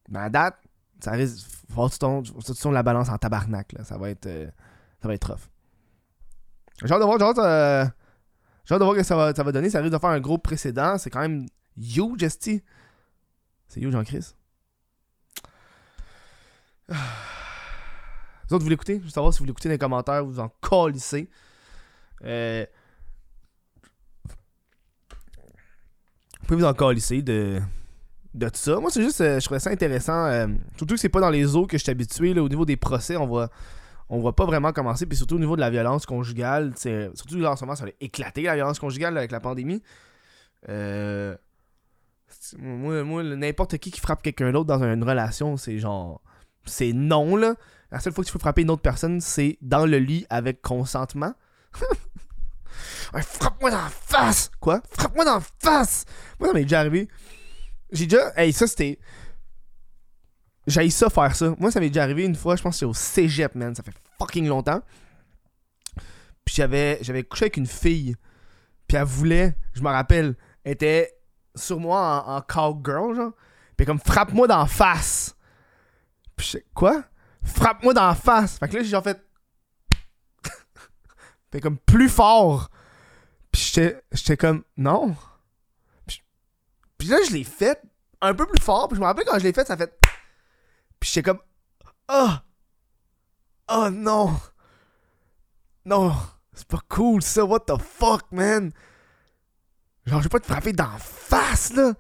Mais 0.10 0.20
à 0.20 0.30
date, 0.30 0.58
ça 1.00 1.12
risque. 1.12 1.48
Faut 1.74 1.88
que 1.88 2.62
tu 2.62 2.72
la 2.74 2.84
balance 2.84 3.08
en 3.08 3.18
tabarnak, 3.18 3.72
là. 3.72 3.86
Ça 3.86 3.98
va 3.98 4.10
être. 4.10 4.26
euh, 4.26 4.52
ça 5.02 5.08
va 5.08 5.14
être 5.14 5.32
rough. 5.32 5.48
J'ai 6.84 6.92
hâte 6.92 7.00
de 7.00 7.06
voir, 7.06 7.18
j'ai 8.66 8.74
euh, 8.74 8.80
de 8.80 8.84
voir 8.84 8.98
que 8.98 9.04
ça 9.04 9.16
va, 9.16 9.34
ça 9.34 9.44
va 9.44 9.52
donner. 9.54 9.70
Ça 9.70 9.80
risque 9.80 9.94
de 9.94 9.98
faire 9.98 10.10
un 10.10 10.20
gros 10.20 10.38
précédent. 10.38 10.98
C'est 10.98 11.10
quand 11.10 11.22
même 11.22 11.48
huge, 11.78 12.22
esti. 12.22 12.62
C'est 13.70 13.80
huge 13.80 13.96
en 13.96 14.04
crise. 14.04 14.36
Vous 18.48 18.56
autres, 18.56 18.64
vous 18.64 18.70
l'écoutez? 18.70 19.00
Je 19.00 19.04
veux 19.04 19.10
savoir 19.10 19.34
si 19.34 19.40
vous 19.40 19.46
l'écoutez 19.46 19.70
dans 19.70 19.74
les 19.74 19.80
commentaires, 19.80 20.24
vous 20.26 20.40
en 20.40 20.50
colissez. 20.62 21.30
Euh, 22.24 22.66
vous 26.40 26.48
pouvez 26.48 26.60
vous 26.60 26.66
en 26.66 26.74
calisser 26.74 27.22
de, 27.22 27.62
de 28.34 28.50
tout 28.50 28.58
ça. 28.58 28.80
Moi, 28.80 28.90
c'est 28.92 29.02
juste, 29.02 29.22
euh, 29.22 29.40
je 29.40 29.46
trouvais 29.46 29.60
ça 29.60 29.70
intéressant. 29.70 30.26
euh, 30.26 30.48
surtout 30.78 30.96
que 30.96 31.00
c'est 31.00 31.10
pas 31.10 31.22
dans 31.22 31.30
les 31.30 31.56
eaux 31.56 31.66
que 31.68 31.78
je 31.78 31.84
suis 31.84 31.92
habitué. 31.92 32.34
là, 32.34 32.44
au 32.44 32.50
niveau 32.50 32.66
des 32.66 32.78
procès, 32.78 33.16
on 33.16 33.28
voit, 33.28 33.50
on 34.10 34.20
voit 34.20 34.36
pas 34.36 34.46
vraiment 34.46 34.72
commencer. 34.74 35.06
Puis 35.06 35.18
surtout 35.18 35.36
au 35.36 35.40
niveau 35.40 35.56
de 35.56 35.62
la 35.62 35.70
violence 35.70 36.06
conjugale, 36.06 36.74
surtout 36.78 37.38
là 37.38 37.52
en 37.52 37.56
ce 37.56 37.64
moment, 37.64 37.76
ça 37.76 37.86
a 37.86 37.90
éclaté 38.02 38.44
la 38.44 38.56
violence 38.56 38.80
conjugale 38.80 39.18
avec 39.18 39.32
la 39.32 39.40
pandémie. 39.40 39.82
Euh, 40.70 41.36
moi, 42.58 43.04
moi, 43.04 43.24
n'importe 43.24 43.78
qui 43.78 43.92
qui 43.92 44.00
frappe 44.00 44.22
quelqu'un 44.22 44.52
d'autre 44.52 44.66
dans 44.66 44.84
une 44.84 45.04
relation, 45.04 45.58
c'est 45.58 45.78
genre. 45.78 46.22
C'est 46.66 46.94
non, 46.94 47.36
là. 47.36 47.56
La 47.94 48.00
seule 48.00 48.12
fois 48.12 48.24
que 48.24 48.28
tu 48.28 48.34
peux 48.34 48.40
frapper 48.40 48.64
une 48.64 48.72
autre 48.72 48.82
personne, 48.82 49.22
c'est 49.22 49.60
dans 49.62 49.86
le 49.86 50.00
lit 50.00 50.26
avec 50.32 50.64
consentement. 50.64 51.36
Frappe-moi 53.22 53.70
dans 53.70 53.84
la 53.84 53.90
face! 53.90 54.50
Quoi? 54.60 54.82
Frappe-moi 54.90 55.24
dans 55.24 55.36
la 55.36 55.44
face! 55.60 56.04
Moi, 56.40 56.50
ça 56.50 56.56
m'est 56.56 56.64
déjà 56.64 56.80
arrivé. 56.80 57.08
J'ai 57.92 58.08
déjà. 58.08 58.34
Hey, 58.36 58.52
ça, 58.52 58.66
c'était. 58.66 58.98
J'ai 60.66 60.90
ça 60.90 61.12
faire 61.12 61.36
ça. 61.36 61.54
Moi, 61.60 61.70
ça 61.70 61.80
m'est 61.80 61.90
déjà 61.90 62.02
arrivé 62.02 62.26
une 62.26 62.34
fois, 62.34 62.56
je 62.56 62.64
pense 62.64 62.74
que 62.74 62.80
c'est 62.80 62.86
au 62.86 62.96
cégep, 62.96 63.54
man. 63.54 63.76
Ça 63.76 63.84
fait 63.84 63.94
fucking 64.18 64.48
longtemps. 64.48 64.82
Puis 66.44 66.56
j'avais, 66.56 66.98
j'avais 67.02 67.24
couché 67.24 67.44
avec 67.44 67.58
une 67.58 67.68
fille. 67.68 68.16
Puis 68.88 68.98
elle 68.98 69.04
voulait, 69.04 69.56
je 69.74 69.84
me 69.84 69.90
rappelle, 69.90 70.36
elle 70.64 70.72
était 70.72 71.14
sur 71.54 71.80
moi 71.80 72.24
en, 72.26 72.42
cowgirl, 72.42 73.16
genre. 73.16 73.34
Puis 73.78 73.86
comme, 73.86 74.00
frappe-moi 74.00 74.48
la 74.48 74.66
face. 74.66 75.36
Puis 76.36 76.48
je 76.54 76.58
quoi? 76.74 77.04
Frappe-moi 77.44 77.94
dans 77.94 78.08
la 78.08 78.16
face. 78.16 78.58
Fait 78.58 78.68
que 78.68 78.78
là, 78.78 78.84
j'ai 78.84 78.90
genre 78.90 79.04
fait. 79.04 79.22
fait 81.52 81.62
comme 81.62 81.78
plus 81.78 82.10
fort. 82.10 82.70
Puis 83.52 83.72
j'étais, 84.12 84.38
comme, 84.38 84.64
non. 84.78 85.16
Puis, 86.98 87.08
là, 87.08 87.18
je 87.28 87.34
l'ai 87.34 87.44
fait 87.44 87.82
un 88.22 88.34
peu 88.34 88.46
plus 88.46 88.62
fort. 88.62 88.88
Puis 88.88 88.96
je 88.96 89.02
me 89.02 89.06
rappelle 89.06 89.26
quand 89.26 89.38
je 89.38 89.44
l'ai 89.44 89.54
fait, 89.54 89.66
ça 89.66 89.78
fait. 89.78 89.98
Puis 91.00 91.12
j'étais 91.12 91.30
comme, 91.30 91.42
ah! 92.08 92.44
Oh 93.70 93.90
non! 93.90 94.40
Non! 95.86 96.16
C'est 96.54 96.68
pas 96.68 96.82
cool 96.88 97.22
ça, 97.22 97.44
what 97.44 97.62
the 97.62 97.82
fuck, 97.82 98.32
man! 98.32 98.72
Genre, 100.06 100.20
je 100.20 100.24
vais 100.24 100.30
pas 100.30 100.40
te 100.40 100.46
frapper 100.46 100.74
d'en 100.74 100.98
face, 100.98 101.74
là! 101.74 101.94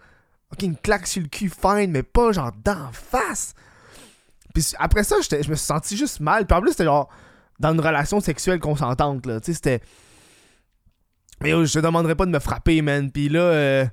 Ok, 0.51 0.61
une 0.61 0.77
claque 0.77 1.07
sur 1.07 1.21
le 1.21 1.29
cul, 1.29 1.49
fine, 1.49 1.91
mais 1.91 2.03
pas 2.03 2.31
genre 2.31 2.51
d'en 2.63 2.91
face! 2.91 3.53
Puis 4.53 4.73
après 4.77 5.03
ça, 5.03 5.15
je 5.21 5.35
me 5.35 5.55
suis 5.55 5.57
senti 5.57 5.97
juste 5.97 6.19
mal. 6.19 6.45
Puis 6.45 6.55
en 6.55 6.61
plus, 6.61 6.71
c'était 6.71 6.85
genre 6.85 7.09
dans 7.59 7.73
une 7.73 7.79
relation 7.79 8.19
sexuelle 8.19 8.59
consentante, 8.59 9.25
là. 9.25 9.39
Tu 9.39 9.47
sais, 9.47 9.53
c'était. 9.53 9.81
Mais 11.41 11.49
je 11.51 11.73
te 11.73 11.79
demanderais 11.79 12.15
pas 12.15 12.25
de 12.25 12.31
me 12.31 12.39
frapper, 12.39 12.81
man. 12.81 13.11
Puis 13.11 13.29
là, 13.29 13.41
euh, 13.41 13.85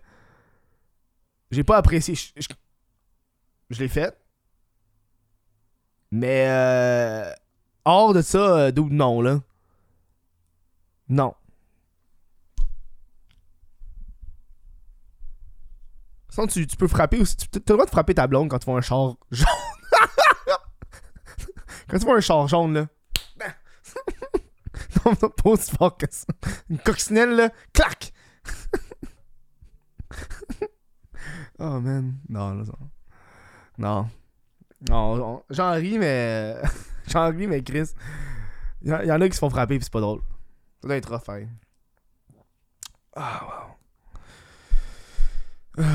j'ai 1.50 1.64
pas 1.64 1.78
apprécié. 1.78 2.14
Je, 2.14 3.78
l'ai 3.78 3.88
fait. 3.88 4.16
Mais 6.10 6.46
euh, 6.48 7.32
hors 7.84 8.12
de 8.12 8.22
ça, 8.22 8.38
euh, 8.38 8.72
non, 8.72 9.22
là. 9.22 9.40
Non. 11.08 11.34
Tu, 16.48 16.66
tu 16.66 16.76
peux 16.76 16.88
frapper 16.88 17.20
aussi. 17.20 17.36
Tu 17.36 17.46
as 17.54 17.58
le 17.58 17.72
droit 17.74 17.84
de 17.84 17.90
frapper 17.90 18.14
ta 18.14 18.26
blonde 18.26 18.48
quand 18.48 18.58
tu 18.58 18.66
vois 18.66 18.78
un 18.78 18.80
char. 18.80 19.16
Quand 21.90 21.98
tu 21.98 22.04
vois 22.04 22.16
un 22.16 22.20
char 22.20 22.46
jaune, 22.48 22.74
là. 22.74 22.86
non, 25.04 25.12
non, 25.22 25.28
pas 25.30 25.50
aussi 25.50 25.70
fort 25.74 25.96
que 25.96 26.06
ça. 26.10 26.26
Une 26.68 26.78
coccinelle, 26.78 27.30
là. 27.30 27.50
Clac! 27.72 28.12
oh, 31.58 31.80
man. 31.80 32.18
Non, 32.28 32.54
là. 32.54 32.64
Non. 33.78 34.08
Non, 34.88 35.34
on- 35.36 35.42
j'en 35.50 35.72
ris, 35.72 35.98
mais. 35.98 36.56
j'en 37.08 37.30
ris, 37.30 37.46
mais 37.46 37.62
Chris. 37.62 37.90
Il 38.82 38.88
y, 38.88 39.06
y 39.06 39.12
en 39.12 39.20
a 39.20 39.28
qui 39.28 39.34
se 39.34 39.40
font 39.40 39.50
frapper, 39.50 39.78
pis 39.78 39.84
c'est 39.84 39.92
pas 39.92 40.00
drôle. 40.00 40.20
Ça 40.80 40.88
doit 40.88 40.96
être 40.96 41.10
rough, 41.12 41.28
hein. 41.28 41.46
Ah, 43.16 43.66
wow. 45.76 45.84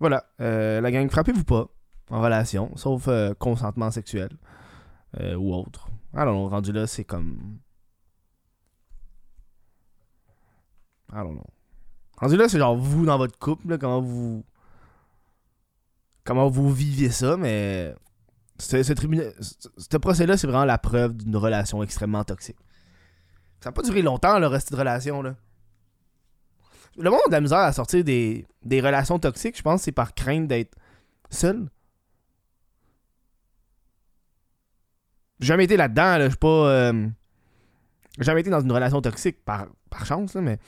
Voilà. 0.00 0.24
Euh, 0.40 0.80
la 0.80 0.90
gang, 0.92 1.10
frappez-vous 1.10 1.42
pas 1.44 1.66
en 2.10 2.20
relation, 2.20 2.74
sauf 2.76 3.08
euh, 3.08 3.34
consentement 3.34 3.90
sexuel 3.90 4.30
euh, 5.20 5.34
ou 5.34 5.54
autre. 5.54 5.88
Alors, 6.14 6.50
rendu 6.50 6.72
là, 6.72 6.86
c'est 6.86 7.04
comme. 7.04 7.58
I 11.12 11.16
don't. 11.16 11.40
Rendu 12.18 12.36
là, 12.36 12.48
c'est 12.48 12.58
genre 12.58 12.76
vous 12.76 13.06
dans 13.06 13.18
votre 13.18 13.38
couple, 13.38 13.68
là, 13.68 13.78
comment 13.78 14.00
vous. 14.00 14.44
Comment 16.24 16.48
vous 16.48 16.72
vivez 16.72 17.10
ça, 17.10 17.36
mais. 17.36 17.94
Ce, 18.60 18.82
ce, 18.82 18.92
tribunal, 18.92 19.32
ce, 19.40 19.68
ce 19.76 19.96
procès-là, 19.96 20.36
c'est 20.36 20.48
vraiment 20.48 20.64
la 20.64 20.78
preuve 20.78 21.16
d'une 21.16 21.36
relation 21.36 21.82
extrêmement 21.82 22.24
toxique. 22.24 22.58
Ça 23.60 23.68
n'a 23.68 23.72
pas 23.72 23.82
duré 23.82 24.02
longtemps, 24.02 24.38
le 24.38 24.48
reste 24.48 24.72
de 24.72 24.76
relation, 24.76 25.22
là. 25.22 25.36
Le 26.96 27.10
monde 27.10 27.20
a 27.26 27.28
de 27.28 27.32
la 27.32 27.40
misère 27.40 27.58
à 27.58 27.72
sortir 27.72 28.02
des, 28.02 28.46
des 28.64 28.80
relations 28.80 29.20
toxiques, 29.20 29.56
je 29.56 29.62
pense, 29.62 29.82
c'est 29.82 29.92
par 29.92 30.14
crainte 30.14 30.48
d'être 30.48 30.76
seul. 31.30 31.70
Jamais 35.40 35.64
été 35.64 35.76
là-dedans, 35.76 36.18
là. 36.18 36.28
Je 36.28 36.36
pas. 36.36 36.48
euh, 36.48 37.08
jamais 38.18 38.40
été 38.40 38.50
dans 38.50 38.60
une 38.60 38.72
relation 38.72 39.00
toxique 39.00 39.44
par, 39.44 39.66
par 39.90 40.04
chance, 40.06 40.34
là, 40.34 40.40
mais. 40.40 40.58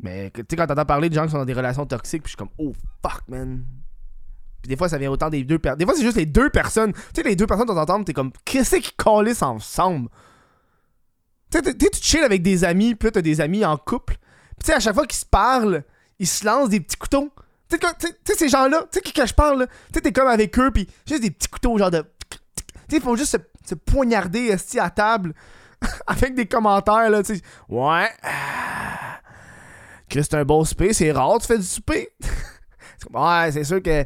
Mais 0.00 0.30
tu 0.34 0.42
sais, 0.50 0.56
quand 0.56 0.66
t'entends 0.66 0.84
parler 0.84 1.08
de 1.08 1.14
gens 1.14 1.24
qui 1.26 1.30
sont 1.30 1.38
dans 1.38 1.44
des 1.44 1.52
relations 1.52 1.86
toxiques, 1.86 2.24
puis 2.24 2.32
je 2.32 2.36
suis 2.36 2.36
comme, 2.36 2.54
oh 2.58 2.72
fuck, 3.02 3.22
man. 3.28 3.64
Puis 4.60 4.68
des 4.68 4.76
fois, 4.76 4.88
ça 4.88 4.98
vient 4.98 5.10
autant 5.10 5.30
des 5.30 5.44
deux 5.44 5.58
personnes. 5.58 5.78
Des 5.78 5.84
fois, 5.84 5.94
c'est 5.94 6.02
juste 6.02 6.16
les 6.16 6.26
deux 6.26 6.50
personnes. 6.50 6.92
Tu 6.92 7.00
sais, 7.16 7.22
les 7.22 7.36
deux 7.36 7.46
personnes, 7.46 7.66
de 7.66 7.84
temps 7.84 8.04
t'es 8.04 8.12
comme, 8.12 8.32
qu'est-ce 8.44 8.76
qu'ils 8.76 8.96
calissent 8.96 9.42
ensemble? 9.42 10.08
Tu 11.50 11.58
sais, 11.58 11.74
tu 11.74 11.88
chill 12.00 12.24
avec 12.24 12.42
des 12.42 12.64
amis, 12.64 12.94
puis 12.94 13.08
là, 13.08 13.12
t'as 13.12 13.22
des 13.22 13.40
amis 13.40 13.64
en 13.64 13.76
couple. 13.76 14.14
Puis 14.14 14.64
tu 14.64 14.66
sais, 14.66 14.74
à 14.74 14.80
chaque 14.80 14.94
fois 14.94 15.06
qu'ils 15.06 15.18
se 15.18 15.26
parlent, 15.26 15.84
ils 16.18 16.26
se 16.26 16.44
lancent 16.44 16.68
des 16.68 16.80
petits 16.80 16.96
couteaux. 16.96 17.30
Tu 17.68 17.78
sais, 18.24 18.34
ces 18.34 18.48
gens-là, 18.48 18.82
tu 18.90 18.98
sais, 18.98 19.00
qui 19.00 19.12
que 19.12 19.26
je 19.26 19.34
parle, 19.34 19.66
tu 19.66 19.94
sais, 19.94 20.00
t'es 20.00 20.12
comme 20.12 20.28
avec 20.28 20.58
eux, 20.58 20.70
puis 20.70 20.86
juste 21.06 21.22
des 21.22 21.30
petits 21.30 21.48
couteaux, 21.48 21.76
genre 21.78 21.90
de 21.90 22.04
ils 22.96 23.02
font 23.02 23.16
juste 23.16 23.38
se, 23.66 23.74
poignarder 23.74 24.46
esti, 24.46 24.78
à 24.78 24.90
table 24.90 25.34
avec 26.06 26.34
des 26.34 26.46
commentaires, 26.46 27.10
là, 27.10 27.22
tu 27.22 27.36
sais. 27.36 27.42
Ouais. 27.68 28.08
Chris, 30.08 30.24
c'est 30.24 30.34
un 30.34 30.44
beau 30.44 30.64
souper, 30.64 30.92
c'est 30.92 31.12
rare, 31.12 31.38
tu 31.40 31.46
fais 31.46 31.58
du 31.58 31.64
souper. 31.64 32.08
Ouais, 33.12 33.50
c'est 33.50 33.64
sûr 33.64 33.82
que 33.82 34.04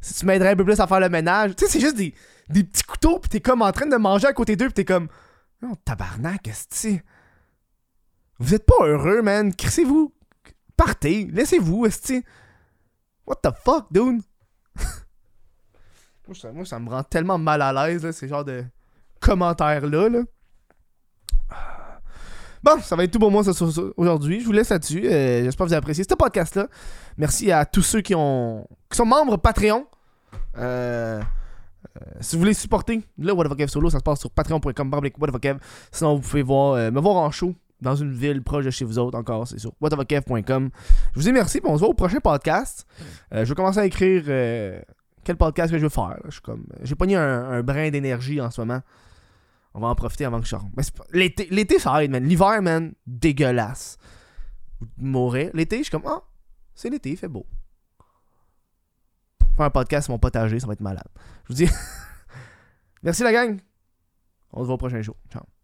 si 0.00 0.14
tu 0.14 0.24
m'aiderais 0.24 0.50
un 0.50 0.56
peu 0.56 0.64
plus 0.64 0.78
à 0.78 0.86
faire 0.86 1.00
le 1.00 1.08
ménage. 1.08 1.56
Tu 1.56 1.64
sais, 1.64 1.72
c'est 1.72 1.80
juste 1.80 1.96
des, 1.96 2.14
des 2.48 2.62
petits 2.62 2.84
couteaux, 2.84 3.18
pis 3.18 3.28
t'es 3.28 3.40
comme 3.40 3.60
en 3.60 3.72
train 3.72 3.86
de 3.86 3.96
manger 3.96 4.28
à 4.28 4.32
côté 4.32 4.54
d'eux, 4.54 4.68
pis 4.68 4.74
t'es 4.74 4.84
comme, 4.84 5.08
oh, 5.64 5.74
tabarnak, 5.84 6.46
esti. 6.46 7.00
Vous 8.38 8.54
êtes 8.54 8.66
pas 8.66 8.84
heureux, 8.84 9.22
man. 9.22 9.54
Crissez-vous. 9.54 10.12
Partez. 10.76 11.26
Laissez-vous, 11.32 11.86
esti. 11.86 12.22
What 13.26 13.36
the 13.42 13.50
fuck, 13.64 13.86
dude? 13.90 14.22
moi, 16.52 16.64
ça, 16.64 16.78
me 16.78 16.90
rend 16.90 17.02
tellement 17.02 17.38
mal 17.38 17.62
à 17.62 17.72
l'aise, 17.72 18.10
ces 18.10 18.28
genres 18.28 18.44
de 18.44 18.64
commentaires-là, 19.20 20.08
là. 20.08 20.20
Bon, 22.62 22.80
ça 22.80 22.96
va 22.96 23.04
être 23.04 23.12
tout 23.12 23.20
pour 23.20 23.30
moi 23.30 23.42
aujourd'hui. 23.96 24.40
Je 24.40 24.46
vous 24.46 24.52
laisse 24.52 24.70
là-dessus. 24.70 25.06
Euh, 25.06 25.44
J'espère 25.44 25.66
que 25.66 25.68
vous 25.68 25.74
avez 25.74 25.78
apprécié 25.78 26.02
ce 26.02 26.14
podcast-là. 26.14 26.66
Merci 27.16 27.52
à 27.52 27.64
tous 27.64 27.82
ceux 27.82 28.00
qui, 28.00 28.14
ont, 28.14 28.66
qui 28.90 28.96
sont 28.96 29.06
membres 29.06 29.36
Patreon. 29.36 29.86
Euh, 30.58 31.20
euh, 31.20 32.00
si 32.20 32.34
vous 32.34 32.40
voulez 32.40 32.54
supporter 32.54 33.02
le 33.18 33.32
What 33.32 33.54
Kev 33.54 33.68
Solo, 33.68 33.90
ça 33.90 33.98
se 33.98 34.02
passe 34.02 34.20
sur 34.20 34.30
patreon.com. 34.30 34.90
Sinon, 35.92 36.16
vous 36.16 36.20
pouvez 36.20 36.42
voir, 36.42 36.74
euh, 36.74 36.90
me 36.90 37.00
voir 37.00 37.16
en 37.16 37.30
show 37.30 37.54
dans 37.80 37.94
une 37.94 38.12
ville 38.12 38.42
proche 38.42 38.64
de 38.64 38.70
chez 38.70 38.84
vous 38.84 38.98
autres 38.98 39.18
encore. 39.18 39.46
C'est 39.46 39.58
sur 39.58 39.72
whatthefuckkev.com. 39.80 40.70
Je 41.12 41.20
vous 41.20 41.22
dis 41.22 41.32
merci. 41.32 41.60
on 41.62 41.74
se 41.74 41.80
voit 41.80 41.90
au 41.90 41.94
prochain 41.94 42.18
podcast. 42.20 42.86
Je 43.30 43.44
vais 43.44 43.54
commencer 43.54 43.78
à 43.78 43.86
écrire 43.86 44.24
quel 45.26 45.36
podcast 45.36 45.72
que 45.72 45.78
je 45.78 45.82
veux 45.82 45.90
faire. 45.90 46.18
Je 46.26 46.30
suis 46.30 46.40
comme, 46.40 46.66
j'ai 46.82 46.94
pogné 46.94 47.16
un, 47.16 47.50
un 47.50 47.62
brin 47.62 47.90
d'énergie 47.90 48.40
en 48.40 48.50
ce 48.50 48.60
moment. 48.60 48.80
On 49.74 49.80
va 49.80 49.88
en 49.88 49.94
profiter 49.94 50.24
avant 50.24 50.38
que 50.38 50.46
je 50.46 50.50
sorte. 50.50 50.64
L'été, 51.12 51.48
l'été, 51.50 51.78
ça 51.78 52.02
aide, 52.02 52.10
man. 52.10 52.24
L'hiver, 52.24 52.62
man, 52.62 52.94
dégueulasse. 53.06 53.98
Mourrez. 54.96 55.50
L'été, 55.52 55.78
je 55.78 55.82
suis 55.82 55.90
comme, 55.90 56.06
ah, 56.06 56.22
c'est 56.74 56.88
l'été, 56.88 57.10
il 57.10 57.16
fait 57.16 57.28
beau. 57.28 57.46
Faire 59.56 59.66
un 59.66 59.70
podcast 59.70 60.04
sur 60.06 60.12
mon 60.12 60.18
potager, 60.18 60.60
ça 60.60 60.66
va 60.66 60.74
être 60.74 60.80
malade. 60.80 61.08
Je 61.44 61.52
vous 61.52 61.54
dis, 61.54 61.70
merci 63.02 63.22
la 63.22 63.32
gang. 63.32 63.58
On 64.52 64.60
se 64.60 64.66
voit 64.66 64.74
au 64.74 64.78
prochain 64.78 65.02
show. 65.02 65.16
Ciao. 65.30 65.55